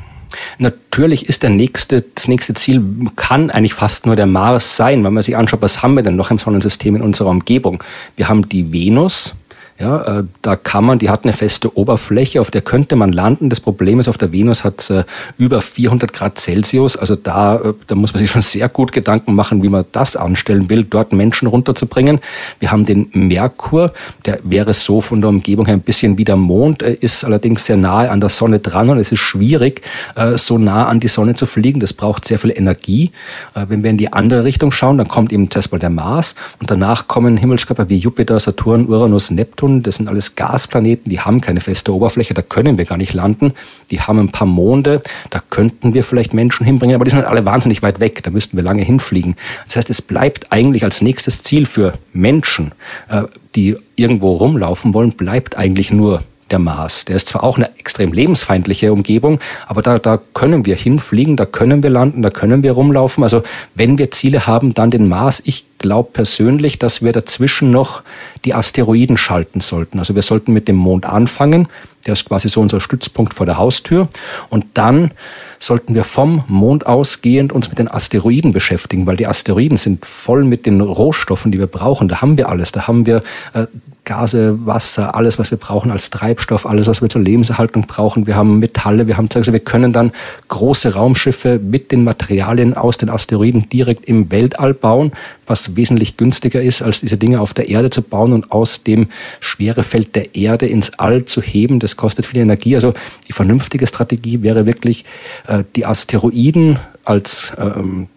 Natürlich 0.59 1.29
ist 1.29 1.42
der 1.42 1.50
nächste, 1.50 2.03
das 2.14 2.27
nächste 2.27 2.55
Ziel 2.55 2.83
kann 3.14 3.50
eigentlich 3.50 3.74
fast 3.74 4.07
nur 4.07 4.16
der 4.16 4.27
Mars 4.27 4.77
sein, 4.77 5.05
wenn 5.05 5.12
man 5.12 5.22
sich 5.22 5.37
anschaut, 5.37 5.62
was 5.62 5.83
haben 5.83 5.94
wir 5.94 6.03
denn 6.03 6.16
noch 6.16 6.31
im 6.31 6.38
Sonnensystem 6.38 6.96
in 6.96 7.03
unserer 7.03 7.29
Umgebung? 7.29 7.85
Wir 8.16 8.29
haben 8.29 8.48
die 8.48 8.72
Venus, 8.72 9.35
ja, 9.77 10.21
äh, 10.21 10.25
da 10.41 10.55
kann 10.55 10.85
man, 10.85 11.01
die 11.01 11.11
hat 11.11 11.25
eine 11.25 11.33
feste 11.33 11.77
Oberfläche, 11.77 12.41
auf 12.41 12.53
der 12.53 12.61
könnte 12.61 12.95
man 12.95 13.11
landen. 13.11 13.51
Das 13.51 13.59
Problem 13.59 13.99
ist, 13.99 14.07
auf 14.07 14.17
der 14.17 14.33
Venus 14.33 14.63
hat 14.63 14.81
es 14.81 14.91
äh, 14.91 15.03
über 15.37 15.63
400 15.63 16.13
Grad 16.13 16.39
Celsius. 16.39 16.97
Also 16.97 17.17
da, 17.17 17.57
äh, 17.57 17.75
da 17.89 17.97
muss 17.97 18.13
man 18.13 18.21
sich 18.21 18.31
schon 18.31 18.43
sehr 18.43 18.69
gut 18.69 18.93
Gedanken 18.93 19.35
machen, 19.35 19.65
wie 19.65 19.69
man 19.69 19.85
das 19.91 20.15
anstellen 20.15 20.71
will, 20.71 20.85
dort 20.85 21.13
Menschen 21.13 21.49
runterzubringen. 21.49 22.21
Wir 22.61 22.71
haben 22.71 22.85
den 22.85 23.11
Merkur, 23.15 23.93
der 24.27 24.39
wäre 24.45 24.75
so 24.75 25.01
von 25.01 25.21
der 25.21 25.29
Umgebung 25.29 25.67
her 25.67 25.75
ein 25.75 25.81
bisschen 25.81 26.19
wie 26.19 26.25
der 26.25 26.37
Mond, 26.37 26.83
ist 26.83 27.25
allerdings 27.25 27.67
sehr 27.67 27.77
nahe 27.77 28.11
an 28.13 28.21
der 28.21 28.31
Sonne 28.31 28.61
dran 28.61 28.91
und 28.91 28.99
es 28.99 29.11
ist 29.11 29.19
schwierig, 29.19 29.83
äh, 30.15 30.39
so 30.39 30.57
nah 30.57 30.87
an 30.87 31.01
die 31.01 31.09
Sonne 31.09 31.35
zu 31.35 31.47
fliegen. 31.47 31.81
Das 31.81 31.93
braucht 31.93 32.27
sehr 32.27 32.39
viel 32.39 32.53
Energie. 32.57 33.11
Äh, 33.57 33.67
wenn 33.69 33.83
wir 33.83 33.91
in 33.91 33.99
die 33.99 34.13
andere 34.13 34.45
Richtung 34.45 34.71
schauen, 34.71 34.99
dann 34.99 35.09
kommt 35.09 35.33
eben 35.33 35.51
zuerst 35.51 35.73
mal 35.73 35.79
der 35.79 35.91
Mars 35.91 36.37
und 36.61 36.71
danach 36.71 37.09
kommen 37.09 37.37
Himmelskörper 37.37 37.89
wie 37.89 37.99
Jupiter, 37.99 38.39
Saturn, 38.39 38.87
Uranus, 38.87 39.33
Neptun 39.33 39.63
Neptun, 39.64 39.83
das 39.83 39.96
sind 39.96 40.09
alles 40.09 40.37
Gasplaneten, 40.37 41.11
die 41.11 41.20
haben 41.20 41.40
keine 41.40 41.61
feste 41.61 41.94
Oberfläche, 41.94 42.35
da 42.35 42.42
können 42.42 42.79
wir 42.79 42.85
gar 42.85 42.98
nicht 42.98 43.14
landen. 43.14 43.53
Die 43.90 44.00
haben 44.00 44.18
ein 44.18 44.31
paar 44.31 44.46
Monde, 44.46 45.03
da 45.31 45.40
könnten 45.50 45.94
wir 45.94 46.05
vielleicht 46.05 46.35
Menschen 46.35 46.66
hinbringen, 46.66 46.94
aber 46.94 47.05
die 47.05 47.11
sind 47.11 47.20
halt 47.20 47.29
alle 47.29 47.44
wahnsinnig 47.44 47.83
weit 47.83 48.00
weg, 48.00 48.22
da 48.22 48.31
müssten 48.31 48.57
wir 48.57 48.64
lange 48.64 48.83
hinfliegen. 48.83 49.37
Das 49.64 49.77
heißt, 49.77 49.90
es 49.90 50.03
bleibt 50.03 50.53
eigentlich 50.53 50.85
als 50.85 51.03
nächstes 51.03 51.42
Ziel 51.42 51.66
für 51.66 51.94
Menschen, 52.12 52.72
äh, 53.09 53.22
die 53.55 53.77
irgendwo 53.96 54.37
rumlaufen 54.37 54.94
wollen, 54.94 55.12
bleibt 55.12 55.57
eigentlich 55.57 55.90
nur 55.90 56.22
der 56.50 56.59
Mars. 56.59 57.05
Der 57.05 57.16
ist 57.16 57.29
zwar 57.29 57.44
auch 57.44 57.57
eine 57.57 57.70
extrem 57.85 58.14
lebensfeindliche 58.14 58.94
Umgebung, 58.94 59.40
aber 59.66 59.83
da, 59.83 59.99
da 59.99 60.18
können 60.33 60.64
wir 60.64 60.75
hinfliegen, 60.75 61.37
da 61.37 61.44
können 61.44 61.83
wir 61.83 61.90
landen, 61.90 62.23
da 62.23 62.31
können 62.31 62.62
wir 62.62 62.73
rumlaufen. 62.73 63.23
Also 63.23 63.42
wenn 63.75 63.99
wir 63.99 64.11
Ziele 64.11 64.47
haben, 64.47 64.73
dann 64.73 64.90
den 64.90 65.07
Mars. 65.07 65.42
Ich 65.44 65.66
glaube 65.77 66.09
persönlich, 66.14 66.79
dass 66.79 67.03
wir 67.03 67.12
dazwischen 67.12 67.70
noch 67.70 68.03
die 68.47 68.55
Asteroiden 68.55 69.18
schalten 69.18 69.61
sollten. 69.61 69.99
Also 69.99 70.14
wir 70.14 70.23
sollten 70.23 70.55
mit 70.55 70.66
dem 70.66 70.77
Mond 70.77 71.05
anfangen. 71.05 71.68
Der 72.07 72.14
ist 72.14 72.25
quasi 72.25 72.49
so 72.49 72.62
unser 72.62 72.81
Stützpunkt 72.81 73.35
vor 73.35 73.44
der 73.44 73.59
Haustür. 73.59 74.09
Und 74.49 74.64
dann 74.73 75.11
sollten 75.59 75.94
wir 75.94 76.05
vom 76.05 76.44
Mond 76.49 76.87
ausgehend 76.87 77.53
uns 77.53 77.68
mit 77.68 77.79
den 77.79 77.88
Asteroiden 77.88 78.53
beschäftigen, 78.53 79.07
weil 79.07 79.18
die 79.18 79.27
Asteroiden 79.27 79.77
sind 79.77 80.07
voll 80.07 80.44
mit 80.44 80.64
den 80.64 80.81
Rohstoffen, 80.81 81.53
die 81.53 81.59
wir 81.59 81.66
brauchen. 81.66 82.09
Da 82.09 82.23
haben 82.23 82.38
wir 82.38 82.49
alles. 82.49 82.73
Da 82.73 82.87
haben 82.87 83.05
wir 83.05 83.23
äh, 83.53 83.66
Gase, 84.05 84.67
Wasser, 84.67 85.14
alles, 85.14 85.38
was 85.38 85.51
wir 85.51 85.59
brauchen 85.59 85.90
als 85.90 86.11
Treibstoff, 86.11 86.67
alles, 86.67 86.87
was 86.87 87.01
wir 87.01 87.09
zur 87.09 87.23
Lebenserhaltung 87.23 87.87
brauchen. 87.87 88.27
Wir 88.27 88.37
haben 88.37 88.59
Metalle, 88.59 89.07
wir 89.07 89.17
haben, 89.17 89.29
also 89.35 89.53
wir 89.53 89.61
können 89.61 89.93
dann 89.93 90.12
große 90.49 90.95
Raumschiffe 90.95 91.59
mit 91.59 91.90
den 91.90 92.05
Materialien 92.05 92.75
aus 92.75 92.97
den 92.97 93.11
Asteroiden 93.11 93.69
direkt 93.69 94.07
im 94.07 94.31
Weltall 94.31 94.75
bauen, 94.75 95.12
was 95.47 95.77
wesentlich 95.77 96.17
günstiger 96.17 96.61
ist, 96.61 96.83
als 96.83 97.01
diese 97.01 97.17
Dinge 97.17 97.40
auf 97.40 97.55
der 97.55 97.69
Erde 97.69 97.90
zu 97.90 98.03
bauen 98.03 98.33
und 98.33 98.53
aus 98.53 98.85
dem 98.85 99.09
Schwerefeld 99.40 100.14
der 100.14 100.35
Erde 100.35 100.67
ins 100.67 100.99
All 100.99 101.25
zu 101.25 101.40
heben. 101.40 101.81
Das 101.81 101.97
kostet 101.97 102.27
viel 102.27 102.40
Energie. 102.40 102.75
Also 102.75 102.95
die 103.29 103.33
vernünftige 103.33 103.87
Strategie 103.87 104.43
wäre 104.43 104.67
wirklich, 104.67 105.05
äh, 105.47 105.64
die 105.77 105.87
Asteroiden 105.87 106.79
als 107.05 107.53
ähm, 107.59 108.09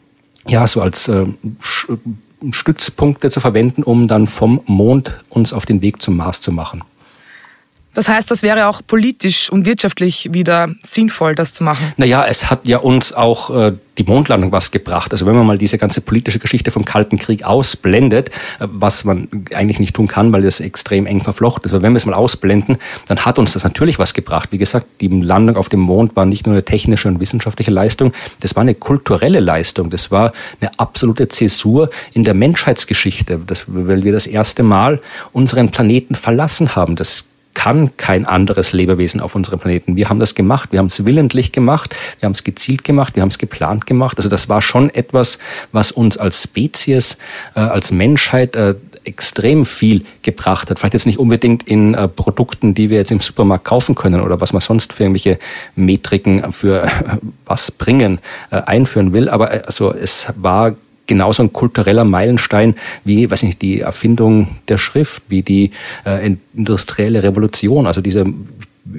ja, 0.49 0.65
so 0.65 0.81
als 0.81 1.07
äh, 1.07 1.25
Stützpunkte 2.51 3.29
zu 3.29 3.39
verwenden, 3.39 3.83
um 3.83 4.07
dann 4.07 4.27
vom 4.27 4.61
Mond 4.65 5.23
uns 5.29 5.53
auf 5.53 5.65
den 5.65 5.81
Weg 5.81 6.01
zum 6.01 6.17
Mars 6.17 6.41
zu 6.41 6.51
machen. 6.51 6.83
Das 7.97 8.09
heißt, 8.09 8.29
das 8.29 8.43
wäre 8.43 8.67
auch 8.67 8.83
politisch 8.85 9.49
und 9.51 9.65
wirtschaftlich 9.65 10.31
wieder 10.31 10.69
sinnvoll, 10.83 11.33
das 11.33 11.55
zu 11.55 11.63
machen. 11.63 11.93
Naja, 11.97 12.25
es 12.29 12.47
hat 12.47 12.67
ja 12.67 12.77
uns 12.77 13.11
auch 13.11 13.49
äh, 13.49 13.73
die 13.97 14.03
Mondlandung 14.03 14.51
was 14.51 14.69
gebracht. 14.69 15.13
Also 15.13 15.25
wenn 15.25 15.35
man 15.35 15.47
mal 15.47 15.57
diese 15.57 15.79
ganze 15.79 16.01
politische 16.01 16.37
Geschichte 16.37 16.69
vom 16.69 16.85
Kalten 16.85 17.17
Krieg 17.17 17.43
ausblendet, 17.43 18.29
äh, 18.59 18.67
was 18.69 19.03
man 19.03 19.27
eigentlich 19.51 19.79
nicht 19.79 19.95
tun 19.95 20.07
kann, 20.07 20.31
weil 20.31 20.43
das 20.43 20.59
extrem 20.59 21.07
eng 21.07 21.23
verflochten 21.23 21.65
ist, 21.65 21.73
aber 21.73 21.81
wenn 21.81 21.93
wir 21.93 21.97
es 21.97 22.05
mal 22.05 22.13
ausblenden, 22.13 22.77
dann 23.07 23.25
hat 23.25 23.39
uns 23.39 23.53
das 23.53 23.63
natürlich 23.63 23.97
was 23.97 24.13
gebracht. 24.13 24.49
Wie 24.51 24.59
gesagt, 24.59 24.85
die 25.01 25.07
Landung 25.07 25.55
auf 25.55 25.67
dem 25.67 25.79
Mond 25.79 26.15
war 26.15 26.27
nicht 26.27 26.45
nur 26.45 26.53
eine 26.53 26.63
technische 26.63 27.07
und 27.07 27.19
wissenschaftliche 27.19 27.71
Leistung, 27.71 28.13
das 28.41 28.55
war 28.55 28.61
eine 28.61 28.75
kulturelle 28.75 29.39
Leistung. 29.39 29.89
Das 29.89 30.11
war 30.11 30.33
eine 30.61 30.69
absolute 30.77 31.29
Zäsur 31.29 31.89
in 32.13 32.23
der 32.23 32.35
Menschheitsgeschichte, 32.35 33.39
das, 33.47 33.63
weil 33.65 34.03
wir 34.03 34.11
das 34.11 34.27
erste 34.27 34.61
Mal 34.61 35.01
unseren 35.33 35.71
Planeten 35.71 36.13
verlassen 36.13 36.75
haben. 36.75 36.95
Das 36.95 37.25
kann 37.57 37.97
kein 37.97 38.27
anderes 38.27 38.71
Lebewesen 38.71 39.19
auf 39.19 39.33
unserem 39.33 39.57
Planeten. 39.57 39.95
Wir 39.95 40.09
haben 40.09 40.19
das 40.19 40.35
gemacht, 40.35 40.71
wir 40.71 40.77
haben 40.77 40.85
es 40.85 41.05
willentlich 41.05 41.51
gemacht, 41.51 41.95
wir 42.19 42.27
haben 42.27 42.33
es 42.33 42.43
gezielt 42.43 42.83
gemacht, 42.83 43.15
wir 43.15 43.23
haben 43.23 43.29
es 43.29 43.39
geplant 43.39 43.87
gemacht. 43.87 44.17
Also 44.17 44.29
das 44.29 44.47
war 44.47 44.61
schon 44.61 44.91
etwas, 44.91 45.39
was 45.71 45.91
uns 45.91 46.19
als 46.19 46.43
Spezies, 46.43 47.17
äh, 47.55 47.61
als 47.61 47.91
Menschheit 47.91 48.55
äh, 48.55 48.75
extrem 49.05 49.65
viel 49.65 50.05
gebracht 50.21 50.69
hat. 50.69 50.77
Vielleicht 50.77 50.93
jetzt 50.93 51.07
nicht 51.07 51.17
unbedingt 51.17 51.63
in 51.63 51.95
äh, 51.95 52.07
Produkten, 52.07 52.75
die 52.75 52.91
wir 52.91 52.97
jetzt 52.97 53.11
im 53.11 53.21
Supermarkt 53.21 53.65
kaufen 53.65 53.95
können 53.95 54.21
oder 54.21 54.39
was 54.39 54.53
man 54.53 54.61
sonst 54.61 54.93
für 54.93 55.03
irgendwelche 55.03 55.39
Metriken 55.73 56.51
für 56.51 56.87
was 57.45 57.71
bringen 57.71 58.19
äh, 58.51 58.61
einführen 58.61 59.13
will, 59.13 59.29
aber 59.29 59.51
äh, 59.51 59.63
also 59.65 59.91
es 59.91 60.27
war 60.35 60.75
genauso 61.07 61.43
ein 61.43 61.53
kultureller 61.53 62.03
Meilenstein 62.03 62.75
wie, 63.03 63.29
weiß 63.29 63.43
nicht, 63.43 63.61
die 63.61 63.81
Erfindung 63.81 64.57
der 64.67 64.77
Schrift, 64.77 65.23
wie 65.29 65.41
die 65.41 65.71
äh, 66.05 66.35
industrielle 66.53 67.23
Revolution. 67.23 67.87
Also 67.87 68.01
diese 68.01 68.25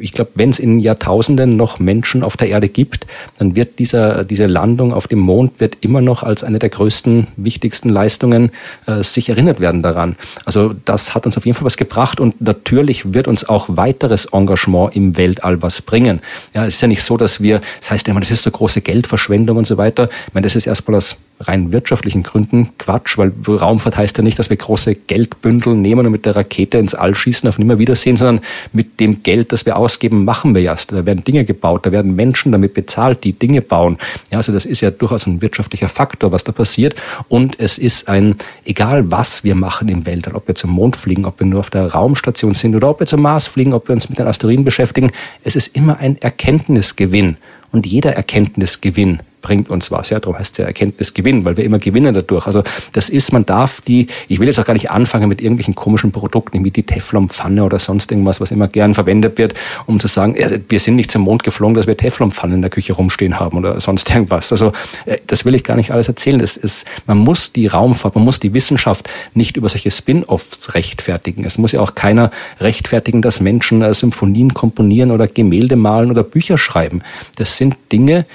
ich 0.01 0.13
glaube, 0.13 0.33
wenn 0.35 0.51
es 0.51 0.59
in 0.59 0.81
Jahrtausenden 0.81 1.57
noch 1.57 1.79
Menschen 1.79 2.23
auf 2.23 2.37
der 2.37 2.49
Erde 2.49 2.69
gibt, 2.69 3.07
dann 3.39 3.57
wird 3.57 3.79
dieser, 3.79 4.25
diese 4.25 4.47
Landung 4.47 4.93
auf 4.93 5.07
dem 5.07 5.19
Mond 5.19 5.61
wird 5.61 5.79
immer 5.85 6.01
noch 6.01 6.23
als 6.23 6.45
eine 6.45 6.59
der 6.59 6.69
größten, 6.69 7.29
wichtigsten 7.37 7.89
Leistungen 7.89 8.51
äh, 8.87 9.03
sich 9.03 9.29
erinnert 9.29 9.61
werden 9.61 9.83
daran. 9.83 10.17
Also 10.45 10.75
das 10.85 11.15
hat 11.15 11.27
uns 11.27 11.37
auf 11.37 11.47
jeden 11.47 11.57
Fall 11.57 11.65
was 11.65 11.77
gebracht 11.77 12.21
und 12.21 12.41
natürlich 12.41 13.13
wird 13.13 13.29
uns 13.29 13.49
auch 13.49 13.67
weiteres 13.69 14.27
Engagement 14.27 14.95
im 14.97 15.17
Weltall 15.17 15.63
was 15.63 15.83
bringen. 15.83 16.21
Ja, 16.55 16.67
es 16.67 16.75
ist 16.75 16.81
ja 16.81 16.89
nicht 16.89 17.03
so, 17.03 17.17
dass 17.17 17.43
wir, 17.43 17.61
das 17.81 17.91
heißt 17.91 18.09
immer, 18.09 18.21
das 18.21 18.31
ist 18.31 18.43
so 18.43 18.51
große 18.51 18.81
Geldverschwendung 18.81 19.57
und 19.57 19.67
so 19.67 19.77
weiter. 19.77 20.09
Ich 20.27 20.35
meine, 20.35 20.45
das 20.45 20.57
ist 20.57 20.67
erstmal 20.67 20.99
aus 20.99 21.17
rein 21.41 21.73
wirtschaftlichen 21.73 22.23
Gründen 22.23 22.71
Quatsch, 22.79 23.17
weil 23.19 23.33
Raumfahrt 23.47 23.97
heißt 23.97 24.19
ja 24.19 24.25
nicht, 24.25 24.39
dass 24.39 24.51
wir 24.51 24.57
große 24.57 24.95
Geldbündel 24.95 25.75
nehmen 25.75 26.07
und 26.07 26.13
mit 26.13 26.27
der 26.27 26.35
Rakete 26.35 26.79
ins 26.79 26.95
All 26.95 27.15
schießen, 27.15 27.49
auf 27.49 27.59
Nimmerwiedersehen, 27.59 28.17
sondern 28.17 28.45
mit 28.73 28.99
dem 29.01 29.23
Geld, 29.23 29.53
das 29.53 29.65
wir 29.65 29.77
ausgeben, 29.77 30.25
machen 30.25 30.55
wir 30.55 30.63
erst. 30.63 30.93
Da 30.93 31.07
werden 31.07 31.25
Dinge 31.25 31.45
gebaut, 31.45 31.87
da 31.87 31.93
werden 31.93 32.15
Menschen 32.17 32.53
damit 32.53 32.75
bezahlt, 32.75 33.25
die 33.25 33.33
Dinge 33.33 33.63
bauen. 33.63 33.99
Ja, 34.31 34.39
also 34.39 34.53
das 34.53 34.65
ist 34.65 34.81
ja 34.81 34.91
durchaus 34.91 35.27
ein 35.27 35.41
wirtschaftlicher 35.41 35.89
Faktor, 35.89 36.33
was 36.33 36.45
da 36.45 36.53
passiert. 36.53 36.97
Und 37.29 37.59
es 37.61 37.79
ist 37.79 38.09
ein, 38.09 38.37
egal 38.65 39.11
was 39.11 39.45
wir 39.45 39.55
machen 39.55 39.89
im 39.89 40.07
Weltall, 40.07 40.35
ob 40.35 40.49
wir 40.49 40.55
zum 40.55 40.71
Mond 40.71 40.97
fliegen, 40.97 41.25
ob 41.25 41.39
wir 41.39 41.47
nur 41.47 41.61
auf 41.61 41.71
der 41.71 41.87
Raumstation 41.87 42.55
sind 42.55 42.75
oder 42.75 42.91
ob 42.91 43.01
wir 43.01 43.07
zum 43.07 43.23
Mars 43.23 43.47
fliegen, 43.47 43.73
ob 43.73 43.89
wir 43.89 43.95
uns 43.95 44.09
mit 44.09 44.19
den 44.19 44.27
Asteroiden 44.27 44.65
beschäftigen, 44.65 45.13
es 45.45 45.57
ist 45.57 45.77
immer 45.77 45.99
ein 45.99 46.19
Erkenntnisgewinn. 46.19 47.37
Und 47.71 47.87
jeder 47.87 48.15
Erkenntnisgewinn 48.15 49.21
bringt 49.41 49.71
uns 49.71 49.91
was. 49.91 50.11
Ja, 50.11 50.21
darum 50.21 50.39
heißt 50.39 50.59
ja 50.59 50.67
Erkenntnisgewinn, 50.67 51.45
weil 51.45 51.57
wir 51.57 51.65
immer 51.65 51.79
gewinnen 51.79 52.15
dadurch. 52.15 52.47
Also 52.47 52.63
das 52.93 53.09
ist, 53.09 53.33
man 53.33 53.47
darf 53.47 53.81
die, 53.81 54.09
ich 54.29 54.41
will 54.41 54.47
jetzt 54.47 54.59
auch 54.59 54.65
gar 54.65 54.75
nicht 54.75 54.91
anfangen 54.91 55.29
mit 55.29 55.41
irgendwelchen 55.41 55.75
komischen 55.75 56.13
Produkten 56.13 56.65
wie 56.65 56.71
die 56.71 56.83
Teflonpfanne 56.83 57.65
oder 57.65 57.79
sonst 57.79 58.11
irgendwas, 58.11 58.41
was 58.41 58.51
immer 58.51 58.69
gern 58.69 58.95
verwendet 58.95 59.39
wird, 59.39 59.55
um 59.87 60.01
zu 60.01 60.09
sagen, 60.09 60.37
wir 60.69 60.81
sind 60.81 60.97
nicht 60.97 61.11
zum 61.11 61.23
Mond 61.23 61.43
geflogen, 61.43 61.75
dass 61.75 61.87
wir 61.87 61.97
Teflonpfannen 61.97 62.57
in 62.57 62.63
der 62.63 62.71
Küche 62.71 62.93
rumstehen 62.93 63.39
haben 63.39 63.59
oder 63.59 63.81
sonst 63.81 64.11
irgendwas. 64.11 64.53
Also 64.53 64.73
äh, 65.07 65.19
das 65.27 65.45
will 65.45 65.55
ich 65.55 65.65
gar 65.65 65.77
nicht 65.77 65.93
alles 65.93 66.09
erzählen. 66.09 66.39
Das 66.39 66.57
ist, 66.57 66.87
man 67.07 67.19
muss 67.19 67.53
die 67.53 67.67
Raumfahrt, 67.67 68.15
man 68.15 68.25
muss 68.25 68.41
die 68.41 68.55
Wissenschaft 68.55 69.09
nicht 69.35 69.57
über 69.57 69.69
solche 69.69 69.91
Spin-offs 69.91 70.75
rechtfertigen. 70.75 71.45
Es 71.45 71.59
muss 71.59 71.73
ja 71.73 71.81
auch 71.81 71.95
keiner 71.95 72.31
rechtfertigen, 72.61 73.23
dass 73.23 73.41
Menschen 73.41 73.83
äh, 73.83 73.95
Symphonien 73.95 74.55
komponieren 74.55 75.11
oder 75.11 75.27
Gemälde 75.27 75.77
malen 75.77 76.11
oder 76.11 76.23
Bücher 76.23 76.59
schreiben. 76.59 77.03
Das 77.37 77.57
sind 77.57 77.77
Dinge, 77.93 78.27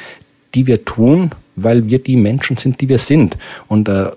die 0.55 0.67
wir 0.67 0.85
tun, 0.85 1.31
weil 1.55 1.87
wir 1.87 1.99
die 1.99 2.15
Menschen 2.15 2.57
sind, 2.57 2.81
die 2.81 2.89
wir 2.89 2.97
sind. 2.97 3.37
Und 3.67 3.89
äh, 3.89 4.11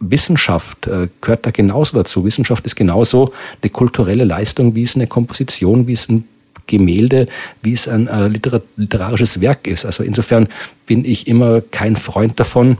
Wissenschaft 0.00 0.86
äh, 0.86 1.08
gehört 1.20 1.46
da 1.46 1.50
genauso 1.50 1.96
dazu. 1.96 2.24
Wissenschaft 2.24 2.64
ist 2.64 2.74
genauso 2.74 3.32
eine 3.62 3.70
kulturelle 3.70 4.24
Leistung, 4.24 4.74
wie 4.74 4.82
es 4.82 4.96
eine 4.96 5.06
Komposition, 5.06 5.86
wie 5.86 5.92
es 5.92 6.08
ein 6.08 6.24
Gemälde, 6.66 7.26
wie 7.62 7.72
es 7.72 7.86
ein 7.88 8.06
äh, 8.08 8.28
literar 8.28 8.62
literarisches 8.76 9.40
Werk 9.40 9.66
ist. 9.66 9.84
Also 9.84 10.02
insofern 10.02 10.48
bin 10.86 11.04
ich 11.04 11.26
immer 11.26 11.60
kein 11.60 11.96
Freund 11.96 12.40
davon, 12.40 12.78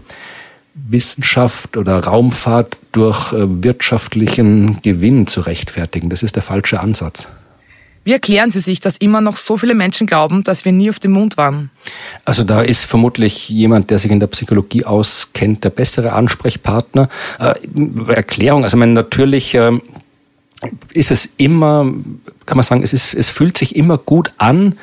Wissenschaft 0.74 1.76
oder 1.76 1.98
Raumfahrt 1.98 2.78
durch 2.92 3.32
äh, 3.32 3.46
wirtschaftlichen 3.62 4.80
Gewinn 4.82 5.26
zu 5.26 5.42
rechtfertigen. 5.42 6.08
Das 6.08 6.22
ist 6.22 6.36
der 6.36 6.42
falsche 6.42 6.80
Ansatz. 6.80 7.28
Wie 8.02 8.12
erklären 8.12 8.50
Sie 8.50 8.60
sich, 8.60 8.80
dass 8.80 8.96
immer 8.96 9.20
noch 9.20 9.36
so 9.36 9.58
viele 9.58 9.74
Menschen 9.74 10.06
glauben, 10.06 10.42
dass 10.42 10.64
wir 10.64 10.72
nie 10.72 10.88
auf 10.88 10.98
dem 10.98 11.12
Mond 11.12 11.36
waren? 11.36 11.70
Also 12.24 12.44
da 12.44 12.62
ist 12.62 12.84
vermutlich 12.84 13.50
jemand, 13.50 13.90
der 13.90 13.98
sich 13.98 14.10
in 14.10 14.20
der 14.20 14.26
Psychologie 14.28 14.84
auskennt, 14.84 15.64
der 15.64 15.70
bessere 15.70 16.12
Ansprechpartner. 16.12 17.10
Äh, 17.38 17.54
Erklärung, 18.08 18.64
also 18.64 18.78
man 18.78 18.94
natürlich 18.94 19.54
äh, 19.54 19.72
ist 20.92 21.10
es 21.10 21.34
immer, 21.36 21.92
kann 22.46 22.56
man 22.56 22.64
sagen, 22.64 22.82
es, 22.82 22.94
ist, 22.94 23.14
es 23.14 23.28
fühlt 23.28 23.58
sich 23.58 23.76
immer 23.76 23.98
gut 23.98 24.32
an, 24.38 24.78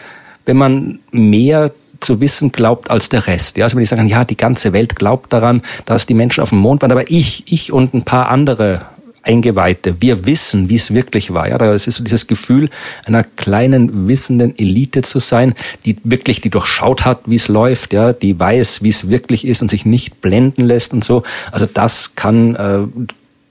wenn 0.45 0.57
man 0.57 0.99
mehr 1.11 1.71
zu 1.99 2.21
wissen 2.21 2.51
glaubt 2.51 2.91
als 2.91 3.09
der 3.09 3.25
Rest. 3.25 3.57
Ja, 3.57 3.65
also 3.65 3.75
wenn 3.75 3.81
die 3.81 3.87
sagen, 3.87 4.07
ja, 4.07 4.23
die 4.23 4.37
ganze 4.37 4.73
Welt 4.73 4.95
glaubt 4.95 5.33
daran, 5.33 5.63
dass 5.85 6.05
die 6.05 6.13
Menschen 6.13 6.41
auf 6.41 6.49
dem 6.49 6.59
Mond 6.59 6.83
waren, 6.83 6.91
aber 6.91 7.09
ich, 7.09 7.43
ich 7.51 7.71
und 7.71 7.95
ein 7.95 8.03
paar 8.03 8.29
andere 8.29 8.85
Eingeweihte. 9.27 9.97
Wir 9.99 10.25
wissen, 10.25 10.69
wie 10.69 10.75
es 10.75 10.93
wirklich 10.93 11.33
war. 11.33 11.49
Ja, 11.49 11.57
das 11.57 11.87
ist 11.87 11.97
so 11.97 12.03
dieses 12.03 12.27
Gefühl 12.27 12.69
einer 13.05 13.23
kleinen 13.23 14.07
wissenden 14.07 14.57
Elite 14.57 15.01
zu 15.01 15.19
sein, 15.19 15.53
die 15.85 15.97
wirklich 16.03 16.41
die 16.41 16.49
durchschaut 16.49 17.05
hat, 17.05 17.21
wie 17.25 17.35
es 17.35 17.47
läuft, 17.47 17.93
ja, 17.93 18.13
die 18.13 18.39
weiß, 18.39 18.81
wie 18.83 18.89
es 18.89 19.09
wirklich 19.09 19.45
ist 19.45 19.61
und 19.61 19.69
sich 19.69 19.85
nicht 19.85 20.21
blenden 20.21 20.65
lässt 20.65 20.93
und 20.93 21.03
so. 21.03 21.23
Also 21.51 21.65
das 21.65 22.15
kann 22.15 22.55
äh, 22.55 22.79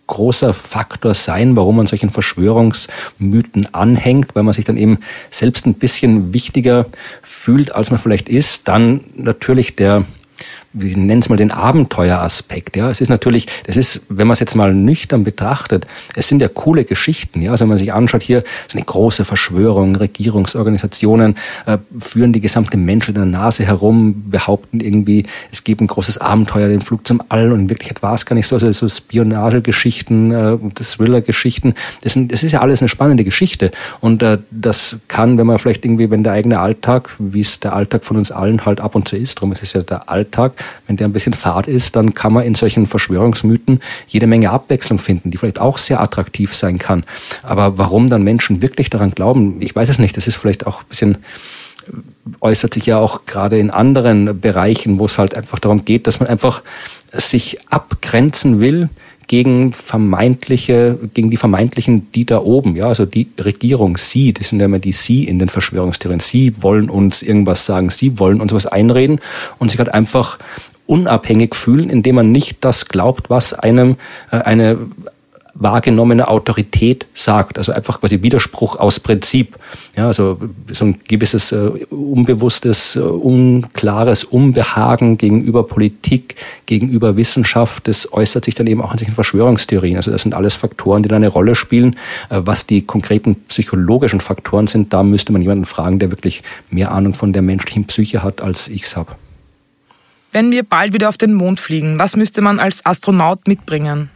großer 0.07 0.55
Faktor 0.55 1.15
sein, 1.15 1.57
warum 1.57 1.77
man 1.77 1.87
solchen 1.87 2.11
Verschwörungsmythen 2.11 3.75
anhängt, 3.75 4.35
weil 4.35 4.45
man 4.45 4.55
sich 4.55 4.65
dann 4.65 4.77
eben 4.77 4.99
selbst 5.31 5.67
ein 5.67 5.75
bisschen 5.75 6.33
wichtiger 6.33 6.87
fühlt, 7.23 7.75
als 7.75 7.91
man 7.91 8.01
vielleicht 8.01 8.29
ist. 8.29 8.69
Dann 8.69 9.01
natürlich 9.17 9.77
der 9.77 10.05
wie 10.79 10.95
nennen 10.95 11.23
es 11.23 11.29
mal 11.29 11.37
den 11.37 11.51
Abenteueraspekt. 11.51 12.77
Ja, 12.77 12.91
es 12.91 13.01
ist 13.01 13.09
natürlich, 13.09 13.47
das 13.65 13.77
ist, 13.77 14.03
wenn 14.09 14.27
man 14.27 14.35
es 14.35 14.41
jetzt 14.41 14.55
mal 14.55 14.75
nüchtern 14.75 15.25
betrachtet, 15.25 15.87
es 16.15 16.29
sind 16.29 16.43
ja 16.43 16.49
coole 16.49 16.85
Geschichten. 16.85 17.41
Ja, 17.41 17.53
also 17.53 17.63
wenn 17.63 17.71
man 17.71 17.79
sich 17.79 17.93
anschaut 17.93 18.23
hier 18.23 18.45
so 18.69 18.77
eine 18.77 18.85
große 18.85 19.25
Verschwörung, 19.25 19.97
Regierungsorganisationen 19.97 21.37
äh, 21.65 21.79
führen 21.99 22.33
die 22.33 22.41
gesamte 22.41 22.77
Menschheit 22.77 23.17
in 23.17 23.31
der 23.33 23.41
Nase 23.41 23.65
herum, 23.65 24.31
behaupten 24.31 24.81
irgendwie, 24.81 25.25
es 25.51 25.65
gibt 25.65 25.81
ein 25.81 25.87
großes 25.87 26.19
Abenteuer, 26.19 26.69
den 26.69 26.83
Flug 26.83 27.07
zum 27.07 27.23
All 27.31 27.53
und 27.53 27.61
in 27.61 27.71
Wirklichkeit 27.71 28.03
war 28.03 28.15
es 28.15 28.27
gar 28.27 28.35
nicht 28.35 28.47
so. 28.47 28.57
Also 28.57 28.71
so 28.73 28.89
Spionagegeschichten, 28.89 30.33
äh, 30.33 30.59
Thriller-Geschichten, 30.83 31.75
das, 32.03 32.13
sind, 32.13 32.33
das 32.33 32.43
ist 32.43 32.53
ja 32.53 32.61
alles 32.61 32.81
eine 32.81 32.89
spannende 32.89 33.25
Geschichte 33.25 33.71
und 34.01 34.23
äh, 34.23 34.39
das 34.51 34.97
kann, 35.09 35.39
wenn 35.39 35.47
man 35.47 35.59
vielleicht 35.59 35.85
irgendwie, 35.85 36.11
wenn 36.11 36.23
der 36.23 36.33
eigene 36.33 36.61
Alltag, 36.61 37.11
wie 37.19 37.41
es 37.41 37.61
der 37.61 37.75
Alltag 37.75 38.05
von 38.05 38.17
uns 38.17 38.31
allen 38.31 38.67
halt 38.67 38.81
ab 38.81 38.95
und 38.95 39.09
zu 39.09 39.17
ist, 39.17 39.39
darum 39.39 39.53
ist 39.53 39.63
es 39.63 39.73
ja 39.73 39.83
der 39.83 40.09
Alltag, 40.11 40.53
wenn 40.87 40.97
der 40.97 41.09
ein 41.09 41.13
bisschen 41.13 41.35
fad 41.35 41.67
ist, 41.67 41.97
dann 41.97 42.15
kann 42.15 42.33
man 42.33 42.45
in 42.45 42.55
solchen 42.55 42.87
Verschwörungsmythen 42.87 43.81
jede 44.07 44.27
Menge 44.27 44.51
Abwechslung 44.51 44.99
finden, 44.99 45.31
die 45.31 45.39
vielleicht 45.39 45.61
auch 45.61 45.79
sehr 45.79 46.01
attraktiv 46.01 46.55
sein 46.55 46.79
kann. 46.79 47.05
Aber 47.43 47.79
warum 47.79 48.11
dann 48.11 48.23
Menschen 48.23 48.63
wirklich 48.63 48.91
daran 48.91 49.11
glauben, 49.11 49.57
ich 49.61 49.75
weiß 49.75 49.89
es 49.89 49.99
nicht. 49.99 50.17
Das 50.17 50.27
ist 50.27 50.37
vielleicht 50.37 50.67
auch 50.67 50.81
ein 50.81 50.89
bisschen 50.89 51.19
äußert 52.41 52.75
sich 52.75 52.87
ja 52.87 52.99
auch 52.99 53.25
gerade 53.27 53.59
in 53.59 53.71
anderen 53.71 54.41
Bereichen, 54.41 54.99
wo 54.99 55.07
es 55.07 55.19
halt 55.19 55.35
einfach 55.35 55.59
darum 55.59 55.85
geht, 55.85 56.07
dass 56.07 56.21
man 56.21 56.29
einfach 56.29 56.63
sich 57.13 57.59
abgrenzen 57.71 58.61
will 58.61 58.89
gegen 59.27 59.73
vermeintliche, 59.73 60.99
gegen 61.15 61.31
die 61.31 61.37
vermeintlichen, 61.37 62.11
die 62.13 62.25
da 62.25 62.39
oben, 62.39 62.77
ja, 62.77 62.87
also 62.87 63.07
die 63.07 63.29
Regierung, 63.39 63.97
sie, 63.97 64.33
das 64.33 64.49
sind 64.49 64.61
ja 64.61 64.67
immer 64.67 64.79
die 64.79 64.93
sie 64.93 65.25
in 65.25 65.39
den 65.39 65.49
Verschwörungstheorien, 65.49 66.21
sie 66.21 66.63
wollen 66.63 66.89
uns 66.89 67.23
irgendwas 67.23 67.67
sagen, 67.67 67.91
sie 67.91 68.19
wollen 68.19 68.41
uns 68.41 68.53
was 68.53 68.67
einreden 68.67 69.21
und 69.59 69.71
sich 69.71 69.79
halt 69.79 69.93
einfach 69.93 70.39
unabhängig 70.87 71.55
fühlen, 71.55 71.91
indem 71.91 72.17
man 72.17 72.33
nicht 72.33 72.59
das 72.61 72.87
glaubt, 72.87 73.29
was 73.29 73.53
einem 73.53 73.97
äh, 74.31 74.39
eine 74.39 74.79
wahrgenommene 75.59 76.29
Autorität 76.29 77.07
sagt. 77.15 77.59
Also 77.59 77.73
einfach 77.73 78.01
quasi 78.01 78.23
Widerspruch 78.23 78.77
aus 78.77 79.01
Prinzip. 79.01 79.57
Ja, 79.97 80.07
also 80.07 80.39
so 80.71 80.87
ein 80.87 80.99
gewisses 81.09 81.53
äh, 81.53 81.71
unbewusstes, 81.91 82.97
äh, 82.97 83.01
unklares 83.01 84.25
Unbehagen 84.25 85.19
gegenüber 85.19 85.63
Politik, 85.65 86.37
gegenüber 86.67 87.17
Wissenschaft, 87.17 87.89
das 87.89 88.13
äußert 88.13 88.45
sich 88.45 88.55
dann 88.55 88.67
eben 88.67 88.83
auch 88.83 88.95
in 88.95 89.13
Verschwörungstheorien. 89.13 89.97
Also 89.97 90.11
das 90.11 90.23
sind 90.23 90.35
alles 90.35 90.55
Faktoren, 90.55 91.03
die 91.03 91.09
da 91.09 91.17
eine 91.17 91.29
Rolle 91.29 91.55
spielen. 91.55 91.97
Äh, 92.31 92.43
was 92.45 92.67
die 92.67 92.83
konkreten 92.83 93.37
psychologischen 93.49 94.21
Faktoren 94.21 94.67
sind, 94.67 94.93
da 94.93 95.03
müsste 95.03 95.33
man 95.33 95.43
jemanden 95.43 95.65
fragen, 95.65 95.99
der 95.99 96.11
wirklich 96.11 96.43
mehr 96.71 96.93
Ahnung 96.93 97.15
von 97.15 97.33
der 97.33 97.43
menschlichen 97.43 97.87
Psyche 97.87 98.23
hat, 98.23 98.43
als 98.43 98.69
ich 98.69 98.85
es 98.85 98.97
habe. 98.97 99.13
Wenn 100.33 100.51
wir 100.51 100.65
bald 100.65 100.93
wieder 100.93 101.09
auf 101.09 101.17
den 101.17 101.33
Mond 101.33 101.61
fliegen, 101.61 101.99
was 101.99 102.17
müsste 102.17 102.43
man 102.43 102.59
als 102.59 102.85
Astronaut 102.85 103.49
mitbringen? 103.49 104.11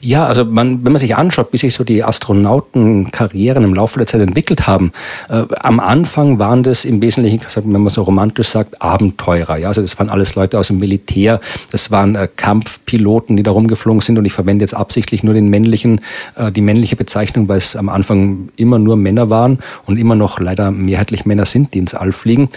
Ja, 0.00 0.24
also 0.26 0.44
man, 0.44 0.84
wenn 0.84 0.92
man 0.92 1.00
sich 1.00 1.16
anschaut, 1.16 1.48
wie 1.52 1.56
sich 1.56 1.74
so 1.74 1.84
die 1.84 2.04
Astronautenkarrieren 2.04 3.64
im 3.64 3.74
Laufe 3.74 3.98
der 3.98 4.06
Zeit 4.06 4.20
entwickelt 4.20 4.66
haben, 4.66 4.92
äh, 5.28 5.44
am 5.60 5.80
Anfang 5.80 6.38
waren 6.38 6.62
das 6.62 6.84
im 6.84 7.00
Wesentlichen, 7.00 7.40
wenn 7.54 7.82
man 7.82 7.88
so 7.88 8.02
romantisch 8.02 8.48
sagt, 8.48 8.82
Abenteurer. 8.82 9.56
Ja, 9.56 9.68
also 9.68 9.82
das 9.82 9.98
waren 9.98 10.10
alles 10.10 10.34
Leute 10.34 10.58
aus 10.58 10.68
dem 10.68 10.78
Militär, 10.78 11.40
das 11.70 11.90
waren 11.90 12.14
äh, 12.14 12.28
Kampfpiloten, 12.34 13.36
die 13.36 13.42
da 13.42 13.50
rumgeflogen 13.50 14.00
sind. 14.00 14.18
Und 14.18 14.24
ich 14.24 14.32
verwende 14.32 14.62
jetzt 14.62 14.74
absichtlich 14.74 15.22
nur 15.22 15.34
den 15.34 15.48
männlichen, 15.48 16.00
äh, 16.36 16.52
die 16.52 16.60
männliche 16.60 16.96
Bezeichnung, 16.96 17.48
weil 17.48 17.58
es 17.58 17.76
am 17.76 17.88
Anfang 17.88 18.48
immer 18.56 18.78
nur 18.78 18.96
Männer 18.96 19.30
waren 19.30 19.58
und 19.86 19.98
immer 19.98 20.14
noch 20.14 20.40
leider 20.40 20.70
mehrheitlich 20.70 21.24
Männer 21.24 21.46
sind, 21.46 21.74
die 21.74 21.78
ins 21.78 21.94
All 21.94 22.12
fliegen. 22.12 22.48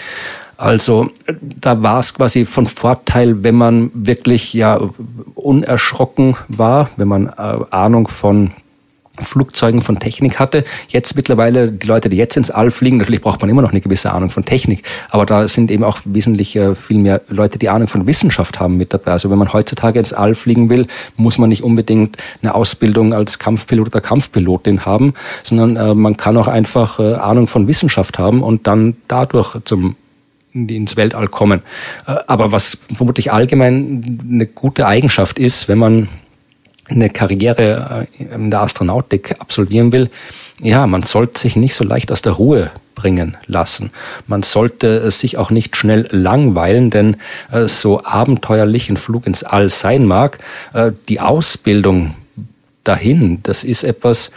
Also 0.57 1.11
da 1.39 1.83
war 1.83 1.99
es 1.99 2.15
quasi 2.15 2.45
von 2.45 2.65
Vorteil, 2.65 3.43
wenn 3.43 3.55
man 3.55 3.91
wirklich 3.93 4.53
ja 4.53 4.79
unerschrocken 5.35 6.35
war, 6.47 6.89
wenn 6.97 7.07
man 7.07 7.27
äh, 7.27 7.59
Ahnung 7.69 8.07
von 8.07 8.51
Flugzeugen 9.19 9.81
von 9.81 9.99
Technik 9.99 10.39
hatte. 10.39 10.63
Jetzt 10.87 11.15
mittlerweile, 11.15 11.71
die 11.71 11.87
Leute, 11.87 12.09
die 12.09 12.17
jetzt 12.17 12.37
ins 12.37 12.51
All 12.51 12.71
fliegen, 12.71 12.97
natürlich 12.97 13.21
braucht 13.21 13.41
man 13.41 13.49
immer 13.49 13.61
noch 13.61 13.71
eine 13.71 13.81
gewisse 13.81 14.11
Ahnung 14.11 14.29
von 14.29 14.45
Technik, 14.45 14.83
aber 15.09 15.25
da 15.25 15.47
sind 15.47 15.71
eben 15.71 15.83
auch 15.83 15.99
wesentlich 16.05 16.55
äh, 16.55 16.75
viel 16.75 16.97
mehr 16.97 17.21
Leute, 17.27 17.57
die 17.57 17.69
Ahnung 17.69 17.87
von 17.87 18.07
Wissenschaft 18.07 18.59
haben 18.59 18.77
mit 18.77 18.93
dabei. 18.93 19.11
Also 19.11 19.29
wenn 19.29 19.37
man 19.37 19.53
heutzutage 19.53 19.99
ins 19.99 20.13
All 20.13 20.35
fliegen 20.35 20.69
will, 20.69 20.87
muss 21.15 21.37
man 21.37 21.49
nicht 21.49 21.63
unbedingt 21.63 22.17
eine 22.41 22.55
Ausbildung 22.55 23.13
als 23.13 23.39
Kampfpilot 23.39 23.87
oder 23.87 24.01
Kampfpilotin 24.01 24.85
haben, 24.85 25.13
sondern 25.43 25.75
äh, 25.75 25.93
man 25.93 26.17
kann 26.17 26.37
auch 26.37 26.47
einfach 26.47 26.99
äh, 26.99 27.15
Ahnung 27.15 27.47
von 27.47 27.67
Wissenschaft 27.67 28.19
haben 28.19 28.43
und 28.43 28.67
dann 28.67 28.97
dadurch 29.07 29.57
zum 29.65 29.95
ins 30.65 30.97
Weltall 30.97 31.27
kommen. 31.27 31.61
Äh, 32.05 32.15
aber 32.27 32.51
was 32.51 32.77
vermutlich 32.95 33.31
allgemein 33.31 34.19
eine 34.29 34.47
gute 34.47 34.87
Eigenschaft 34.87 35.39
ist, 35.39 35.67
wenn 35.67 35.77
man 35.77 36.07
eine 36.89 37.09
Karriere 37.09 38.07
äh, 38.19 38.23
in 38.23 38.49
der 38.49 38.61
Astronautik 38.61 39.35
absolvieren 39.39 39.91
will, 39.91 40.09
ja, 40.59 40.87
man 40.87 41.03
sollte 41.03 41.39
sich 41.39 41.55
nicht 41.55 41.75
so 41.75 41.83
leicht 41.83 42.11
aus 42.11 42.21
der 42.21 42.33
Ruhe 42.33 42.71
bringen 42.95 43.37
lassen. 43.45 43.91
Man 44.25 44.41
sollte 44.41 45.11
sich 45.11 45.37
auch 45.37 45.51
nicht 45.51 45.75
schnell 45.75 46.07
langweilen, 46.09 46.89
denn 46.89 47.17
äh, 47.51 47.67
so 47.67 48.03
abenteuerlich 48.03 48.89
ein 48.89 48.97
Flug 48.97 49.27
ins 49.27 49.43
All 49.43 49.69
sein 49.69 50.05
mag, 50.05 50.39
die 51.09 51.19
Ausbildung 51.19 52.15
dahin. 52.87 53.39
Das 53.43 53.63
ist 53.63 53.83
etwas, 53.83 54.31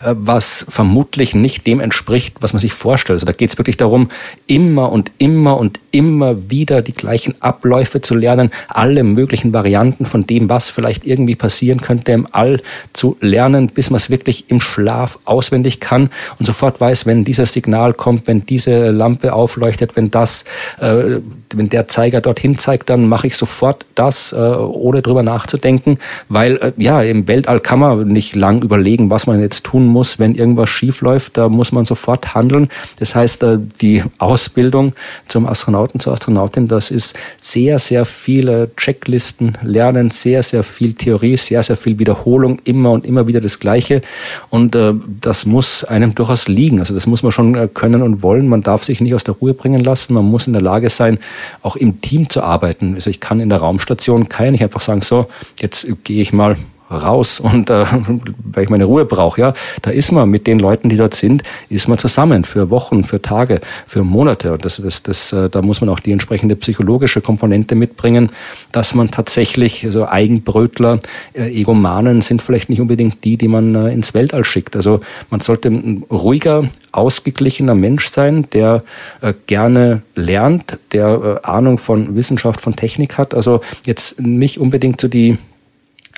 äh, 0.00 0.14
was 0.16 0.64
vermutlich 0.68 1.34
nicht 1.34 1.66
dem 1.66 1.80
entspricht, 1.80 2.36
was 2.40 2.52
man 2.52 2.60
sich 2.60 2.72
vorstellt. 2.72 3.16
Also 3.16 3.26
da 3.26 3.32
geht 3.32 3.50
es 3.50 3.58
wirklich 3.58 3.76
darum, 3.76 4.08
immer 4.46 4.90
und 4.90 5.12
immer 5.18 5.56
und 5.58 5.80
immer 5.90 6.50
wieder 6.50 6.82
die 6.82 6.92
gleichen 6.92 7.34
Abläufe 7.40 8.00
zu 8.00 8.14
lernen, 8.14 8.50
alle 8.68 9.04
möglichen 9.04 9.52
Varianten 9.52 10.06
von 10.06 10.26
dem, 10.26 10.48
was 10.48 10.70
vielleicht 10.70 11.06
irgendwie 11.06 11.36
passieren 11.36 11.80
könnte 11.80 12.12
im 12.12 12.26
All 12.32 12.60
zu 12.92 13.16
lernen, 13.20 13.68
bis 13.68 13.90
man 13.90 13.98
es 13.98 14.10
wirklich 14.10 14.50
im 14.50 14.60
Schlaf 14.60 15.18
auswendig 15.24 15.80
kann 15.80 16.10
und 16.38 16.46
sofort 16.46 16.80
weiß, 16.80 17.06
wenn 17.06 17.24
dieses 17.24 17.52
Signal 17.52 17.94
kommt, 17.94 18.26
wenn 18.26 18.46
diese 18.46 18.90
Lampe 18.90 19.32
aufleuchtet, 19.32 19.96
wenn 19.96 20.10
das, 20.10 20.44
äh, 20.80 21.20
wenn 21.54 21.68
der 21.68 21.88
Zeiger 21.88 22.20
dorthin 22.20 22.58
zeigt, 22.58 22.90
dann 22.90 23.08
mache 23.08 23.26
ich 23.26 23.36
sofort 23.36 23.86
das, 23.94 24.32
äh, 24.32 24.36
ohne 24.36 25.02
drüber 25.02 25.22
nachzudenken, 25.22 25.98
weil 26.28 26.56
äh, 26.56 26.72
ja 26.76 27.02
im 27.02 27.28
Weltall 27.28 27.60
kann 27.60 27.78
man 27.78 27.91
nicht 27.96 28.34
lang 28.34 28.62
überlegen, 28.62 29.10
was 29.10 29.26
man 29.26 29.40
jetzt 29.40 29.64
tun 29.64 29.86
muss, 29.86 30.18
wenn 30.18 30.34
irgendwas 30.34 30.70
schief 30.70 31.00
läuft. 31.00 31.36
Da 31.36 31.48
muss 31.48 31.72
man 31.72 31.84
sofort 31.84 32.34
handeln. 32.34 32.68
Das 32.98 33.14
heißt, 33.14 33.42
äh, 33.42 33.58
die 33.80 34.02
Ausbildung 34.18 34.94
zum 35.28 35.46
Astronauten, 35.46 36.00
zur 36.00 36.12
Astronautin, 36.12 36.68
das 36.68 36.90
ist 36.90 37.16
sehr, 37.36 37.78
sehr 37.78 38.04
viele 38.04 38.70
Checklisten 38.76 39.58
lernen, 39.62 40.10
sehr, 40.10 40.42
sehr 40.42 40.64
viel 40.64 40.94
Theorie, 40.94 41.36
sehr, 41.36 41.62
sehr 41.62 41.76
viel 41.76 41.98
Wiederholung, 41.98 42.60
immer 42.64 42.90
und 42.90 43.06
immer 43.06 43.26
wieder 43.26 43.40
das 43.40 43.58
Gleiche. 43.58 44.02
Und 44.50 44.74
äh, 44.74 44.94
das 45.20 45.46
muss 45.46 45.84
einem 45.84 46.14
durchaus 46.14 46.48
liegen. 46.48 46.80
Also 46.80 46.94
das 46.94 47.06
muss 47.06 47.22
man 47.22 47.32
schon 47.32 47.54
äh, 47.54 47.68
können 47.72 48.02
und 48.02 48.22
wollen. 48.22 48.48
Man 48.48 48.62
darf 48.62 48.84
sich 48.84 49.00
nicht 49.00 49.14
aus 49.14 49.24
der 49.24 49.34
Ruhe 49.34 49.54
bringen 49.54 49.82
lassen. 49.82 50.14
Man 50.14 50.24
muss 50.24 50.46
in 50.46 50.52
der 50.52 50.62
Lage 50.62 50.90
sein, 50.90 51.18
auch 51.62 51.76
im 51.76 52.00
Team 52.00 52.28
zu 52.28 52.42
arbeiten. 52.42 52.94
Also 52.94 53.10
ich 53.10 53.20
kann 53.20 53.40
in 53.40 53.48
der 53.48 53.58
Raumstation, 53.58 54.28
ich 54.30 54.50
nicht 54.50 54.62
einfach 54.62 54.80
sagen, 54.80 55.02
so, 55.02 55.26
jetzt 55.60 55.86
gehe 56.04 56.22
ich 56.22 56.32
mal 56.32 56.56
raus 56.96 57.40
und 57.40 57.70
äh, 57.70 57.84
weil 58.52 58.64
ich 58.64 58.70
meine 58.70 58.84
Ruhe 58.84 59.04
brauche, 59.04 59.40
ja, 59.40 59.54
da 59.82 59.90
ist 59.90 60.12
man 60.12 60.28
mit 60.28 60.46
den 60.46 60.58
Leuten, 60.58 60.88
die 60.88 60.96
dort 60.96 61.14
sind, 61.14 61.42
ist 61.68 61.88
man 61.88 61.98
zusammen 61.98 62.44
für 62.44 62.70
Wochen, 62.70 63.04
für 63.04 63.22
Tage, 63.22 63.60
für 63.86 64.04
Monate 64.04 64.52
und 64.52 64.64
das, 64.64 64.76
das, 64.76 65.02
das, 65.02 65.32
äh, 65.32 65.48
da 65.48 65.62
muss 65.62 65.80
man 65.80 65.90
auch 65.90 66.00
die 66.00 66.12
entsprechende 66.12 66.56
psychologische 66.56 67.20
Komponente 67.20 67.74
mitbringen, 67.74 68.30
dass 68.72 68.94
man 68.94 69.10
tatsächlich 69.10 69.80
so 69.80 69.86
also 69.86 70.08
Eigenbrötler, 70.08 71.00
äh, 71.34 71.50
Egomanen 71.50 72.22
sind 72.22 72.42
vielleicht 72.42 72.68
nicht 72.68 72.80
unbedingt 72.80 73.24
die, 73.24 73.36
die 73.36 73.48
man 73.48 73.74
äh, 73.74 73.92
ins 73.92 74.14
Weltall 74.14 74.44
schickt. 74.44 74.76
Also 74.76 75.00
man 75.30 75.40
sollte 75.40 75.68
ein 75.68 76.04
ruhiger, 76.10 76.68
ausgeglichener 76.92 77.74
Mensch 77.74 78.10
sein, 78.10 78.46
der 78.52 78.82
äh, 79.20 79.34
gerne 79.46 80.02
lernt, 80.14 80.78
der 80.92 81.40
äh, 81.44 81.46
Ahnung 81.46 81.78
von 81.78 82.14
Wissenschaft, 82.16 82.60
von 82.60 82.76
Technik 82.76 83.18
hat. 83.18 83.34
Also 83.34 83.60
jetzt 83.86 84.20
nicht 84.20 84.58
unbedingt 84.58 85.00
so 85.00 85.08
die 85.08 85.38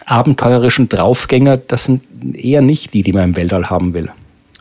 abenteurerischen 0.07 0.89
Draufgänger, 0.89 1.57
das 1.57 1.85
sind 1.85 2.03
eher 2.35 2.63
nicht 2.63 2.95
die, 2.95 3.03
die 3.03 3.13
man 3.13 3.31
im 3.31 3.37
Weltall 3.37 3.71
haben 3.71 3.95
will. 3.95 4.11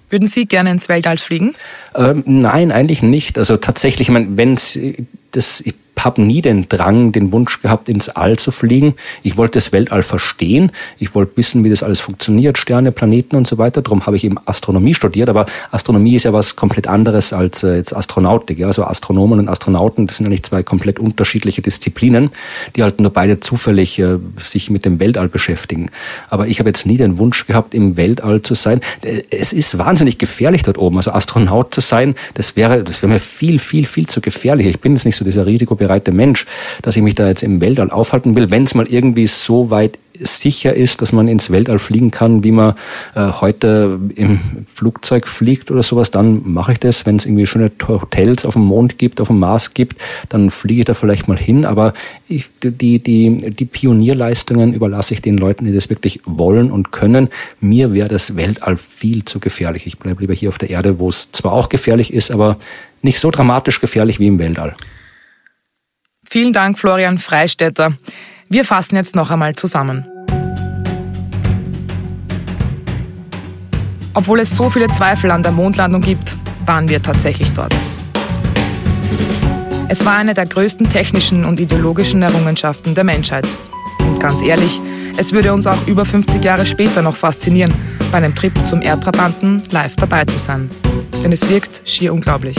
Würden 0.09 0.27
Sie 0.27 0.45
gerne 0.45 0.69
ins 0.69 0.89
Weltall 0.89 1.17
fliegen? 1.17 1.55
Ähm, 1.95 2.23
nein, 2.25 2.71
eigentlich 2.71 3.01
nicht. 3.01 3.37
Also 3.39 3.57
tatsächlich, 3.57 4.09
ich 4.09 4.13
meine, 4.13 4.37
wenn 4.37 4.53
das, 5.31 5.61
ich 5.61 5.73
habe 5.99 6.21
nie 6.21 6.41
den 6.41 6.67
Drang, 6.69 7.11
den 7.11 7.31
Wunsch 7.31 7.61
gehabt, 7.61 7.89
ins 7.89 8.09
All 8.09 8.37
zu 8.37 8.51
fliegen. 8.51 8.95
Ich 9.21 9.37
wollte 9.37 9.57
das 9.57 9.71
Weltall 9.71 10.03
verstehen. 10.03 10.71
Ich 10.97 11.15
wollte 11.15 11.37
wissen, 11.37 11.63
wie 11.63 11.69
das 11.69 11.83
alles 11.83 11.99
funktioniert, 11.99 12.57
Sterne, 12.57 12.91
Planeten 12.91 13.35
und 13.35 13.47
so 13.47 13.57
weiter. 13.57 13.81
Darum 13.81 14.05
habe 14.05 14.15
ich 14.15 14.23
eben 14.23 14.37
Astronomie 14.45 14.93
studiert. 14.93 15.29
Aber 15.29 15.45
Astronomie 15.71 16.15
ist 16.15 16.23
ja 16.23 16.33
was 16.33 16.55
komplett 16.55 16.87
anderes 16.87 17.33
als 17.33 17.63
äh, 17.63 17.75
jetzt 17.75 17.95
Astronautik. 17.95 18.59
Ja? 18.59 18.67
Also 18.67 18.83
Astronomen 18.83 19.39
und 19.39 19.49
Astronauten, 19.49 20.07
das 20.07 20.17
sind 20.17 20.25
eigentlich 20.25 20.43
zwei 20.43 20.63
komplett 20.63 20.99
unterschiedliche 20.99 21.61
Disziplinen, 21.61 22.31
die 22.75 22.83
halt 22.83 22.99
nur 22.99 23.11
beide 23.11 23.39
zufällig 23.39 23.99
äh, 23.99 24.17
sich 24.45 24.69
mit 24.69 24.85
dem 24.85 24.99
Weltall 24.99 25.29
beschäftigen. 25.29 25.89
Aber 26.29 26.47
ich 26.47 26.59
habe 26.59 26.69
jetzt 26.69 26.85
nie 26.85 26.97
den 26.97 27.17
Wunsch 27.17 27.45
gehabt, 27.45 27.73
im 27.73 27.97
Weltall 27.97 28.41
zu 28.41 28.55
sein. 28.55 28.81
Äh, 29.03 29.23
es 29.29 29.53
ist 29.53 29.77
wahnsinnig 29.77 30.17
gefährlich 30.17 30.63
dort 30.63 30.77
oben. 30.77 30.97
Also 30.97 31.11
Astronaut 31.11 31.73
zu 31.73 31.81
sein, 31.81 32.15
das 32.33 32.55
wäre, 32.55 32.83
das 32.83 33.01
wäre 33.01 33.11
mir 33.11 33.19
viel, 33.19 33.59
viel, 33.59 33.85
viel 33.85 34.07
zu 34.07 34.21
gefährlich. 34.21 34.67
Ich 34.67 34.79
bin 34.79 34.93
jetzt 34.93 35.05
nicht 35.05 35.15
so 35.15 35.23
dieser 35.23 35.45
Risiko 35.45 35.75
risikobereite 35.83 36.11
Mensch, 36.11 36.45
dass 36.81 36.95
ich 36.95 37.03
mich 37.03 37.15
da 37.15 37.27
jetzt 37.27 37.43
im 37.43 37.61
Weltall 37.61 37.91
aufhalten 37.91 38.35
will, 38.35 38.49
wenn 38.49 38.63
es 38.63 38.75
mal 38.75 38.87
irgendwie 38.87 39.27
so 39.27 39.69
weit 39.69 39.99
sicher 40.19 40.73
ist, 40.73 41.01
dass 41.01 41.11
man 41.11 41.27
ins 41.27 41.49
Weltall 41.49 41.79
fliegen 41.79 42.11
kann, 42.11 42.43
wie 42.43 42.51
man 42.51 42.75
äh, 43.15 43.31
heute 43.41 43.99
im 44.15 44.39
Flugzeug 44.67 45.27
fliegt 45.27 45.71
oder 45.71 45.81
sowas, 45.81 46.11
dann 46.11 46.41
mache 46.45 46.73
ich 46.73 46.79
das. 46.79 47.07
Wenn 47.07 47.15
es 47.15 47.25
irgendwie 47.25 47.47
schöne 47.47 47.71
Hotels 47.87 48.45
auf 48.45 48.53
dem 48.53 48.61
Mond 48.61 48.99
gibt, 48.99 49.19
auf 49.19 49.29
dem 49.29 49.39
Mars 49.39 49.73
gibt, 49.73 49.99
dann 50.29 50.51
fliege 50.51 50.81
ich 50.81 50.85
da 50.85 50.93
vielleicht 50.93 51.27
mal 51.27 51.37
hin. 51.37 51.65
Aber 51.65 51.93
ich, 52.27 52.45
die, 52.61 52.99
die, 52.99 53.51
die 53.51 53.65
Pionierleistungen 53.65 54.73
überlasse 54.73 55.15
ich 55.15 55.21
den 55.23 55.37
Leuten, 55.37 55.65
die 55.65 55.73
das 55.73 55.89
wirklich 55.89 56.21
wollen 56.25 56.69
und 56.69 56.91
können. 56.91 57.29
Mir 57.59 57.91
wäre 57.91 58.07
das 58.07 58.35
Weltall 58.35 58.77
viel 58.77 59.25
zu 59.25 59.39
gefährlich. 59.39 59.87
Ich 59.87 59.97
bleibe 59.97 60.21
lieber 60.21 60.35
hier 60.35 60.49
auf 60.49 60.59
der 60.59 60.69
Erde, 60.69 60.99
wo 60.99 61.09
es 61.09 61.31
zwar 61.31 61.53
auch 61.53 61.69
gefährlich 61.69 62.13
ist, 62.13 62.29
aber 62.29 62.57
nicht 63.01 63.19
so 63.19 63.31
dramatisch 63.31 63.81
gefährlich 63.81 64.19
wie 64.19 64.27
im 64.27 64.39
Weltall. 64.39 64.75
Vielen 66.33 66.51
Dank, 66.51 66.79
Florian 66.79 67.19
Freistetter. 67.19 67.93
Wir 68.49 68.65
fassen 68.65 68.95
jetzt 68.95 69.15
noch 69.15 69.29
einmal 69.29 69.53
zusammen. 69.53 70.03
Obwohl 74.15 74.39
es 74.39 74.55
so 74.55 74.71
viele 74.71 74.87
Zweifel 74.87 75.29
an 75.29 75.43
der 75.43 75.51
Mondlandung 75.51 76.01
gibt, 76.01 76.35
waren 76.65 76.89
wir 76.89 77.03
tatsächlich 77.03 77.51
dort. 77.51 77.71
Es 79.89 80.03
war 80.07 80.17
eine 80.17 80.33
der 80.33 80.47
größten 80.47 80.89
technischen 80.89 81.45
und 81.45 81.59
ideologischen 81.59 82.23
Errungenschaften 82.23 82.95
der 82.95 83.03
Menschheit. 83.03 83.45
Und 83.99 84.19
ganz 84.19 84.41
ehrlich, 84.41 84.81
es 85.17 85.33
würde 85.33 85.53
uns 85.53 85.67
auch 85.67 85.85
über 85.85 86.03
50 86.03 86.43
Jahre 86.43 86.65
später 86.65 87.03
noch 87.03 87.15
faszinieren, 87.15 87.71
bei 88.11 88.17
einem 88.17 88.33
Trip 88.33 88.53
zum 88.65 88.81
Erdtrabanten 88.81 89.61
live 89.69 89.95
dabei 89.97 90.25
zu 90.25 90.39
sein. 90.39 90.71
Denn 91.23 91.31
es 91.31 91.47
wirkt 91.47 91.87
schier 91.87 92.11
unglaublich. 92.11 92.57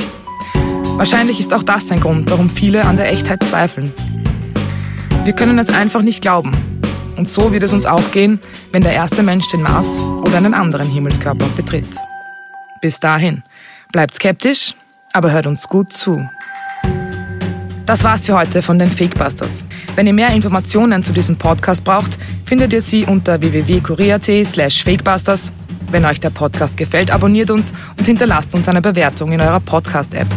Wahrscheinlich 0.96 1.40
ist 1.40 1.52
auch 1.52 1.64
das 1.64 1.90
ein 1.90 1.98
Grund, 1.98 2.30
warum 2.30 2.48
viele 2.48 2.84
an 2.84 2.96
der 2.96 3.10
Echtheit 3.10 3.42
zweifeln. 3.42 3.92
Wir 5.24 5.32
können 5.32 5.58
es 5.58 5.68
einfach 5.68 6.02
nicht 6.02 6.22
glauben. 6.22 6.52
Und 7.16 7.28
so 7.28 7.52
wird 7.52 7.64
es 7.64 7.72
uns 7.72 7.84
auch 7.84 8.12
gehen, 8.12 8.38
wenn 8.70 8.82
der 8.82 8.92
erste 8.92 9.22
Mensch 9.22 9.48
den 9.48 9.62
Mars 9.62 10.00
oder 10.00 10.36
einen 10.36 10.54
anderen 10.54 10.88
Himmelskörper 10.88 11.46
betritt. 11.56 11.88
Bis 12.80 13.00
dahin, 13.00 13.42
bleibt 13.92 14.14
skeptisch, 14.14 14.74
aber 15.12 15.32
hört 15.32 15.46
uns 15.46 15.68
gut 15.68 15.92
zu. 15.92 16.28
Das 17.86 18.04
war's 18.04 18.24
für 18.24 18.34
heute 18.34 18.62
von 18.62 18.78
den 18.78 18.90
Fakebusters. 18.90 19.64
Wenn 19.96 20.06
ihr 20.06 20.12
mehr 20.12 20.30
Informationen 20.30 21.02
zu 21.02 21.12
diesem 21.12 21.36
Podcast 21.36 21.82
braucht, 21.82 22.18
findet 22.46 22.72
ihr 22.72 22.80
sie 22.80 23.04
unter 23.04 23.40
www.kurier.at 23.40 24.46
slash 24.46 24.84
fakebusters. 24.84 25.52
Wenn 25.90 26.04
euch 26.04 26.20
der 26.20 26.30
Podcast 26.30 26.76
gefällt, 26.76 27.10
abonniert 27.10 27.50
uns 27.50 27.74
und 27.98 28.06
hinterlasst 28.06 28.54
uns 28.54 28.68
eine 28.68 28.80
Bewertung 28.80 29.32
in 29.32 29.40
eurer 29.40 29.60
Podcast-App. 29.60 30.28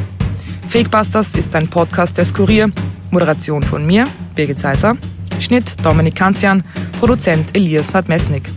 Fakebusters 0.67 1.35
ist 1.35 1.55
ein 1.55 1.67
Podcast 1.67 2.17
des 2.17 2.33
Kurier 2.33 2.71
Moderation 3.11 3.63
von 3.63 3.85
mir, 3.85 4.05
Birgit 4.35 4.59
Seiser. 4.59 4.97
Schnitt 5.39 5.75
Dominik 5.83 6.15
Kanzian. 6.15 6.63
Produzent 6.99 7.55
Elias 7.55 7.93
Nadmesnik. 7.93 8.49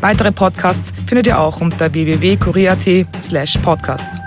Weitere 0.00 0.32
Podcasts 0.32 0.92
findet 1.06 1.26
ihr 1.26 1.38
auch 1.38 1.60
unter 1.60 1.92
www.kurier.at 1.92 3.06
slash 3.22 3.58
podcasts. 3.58 4.25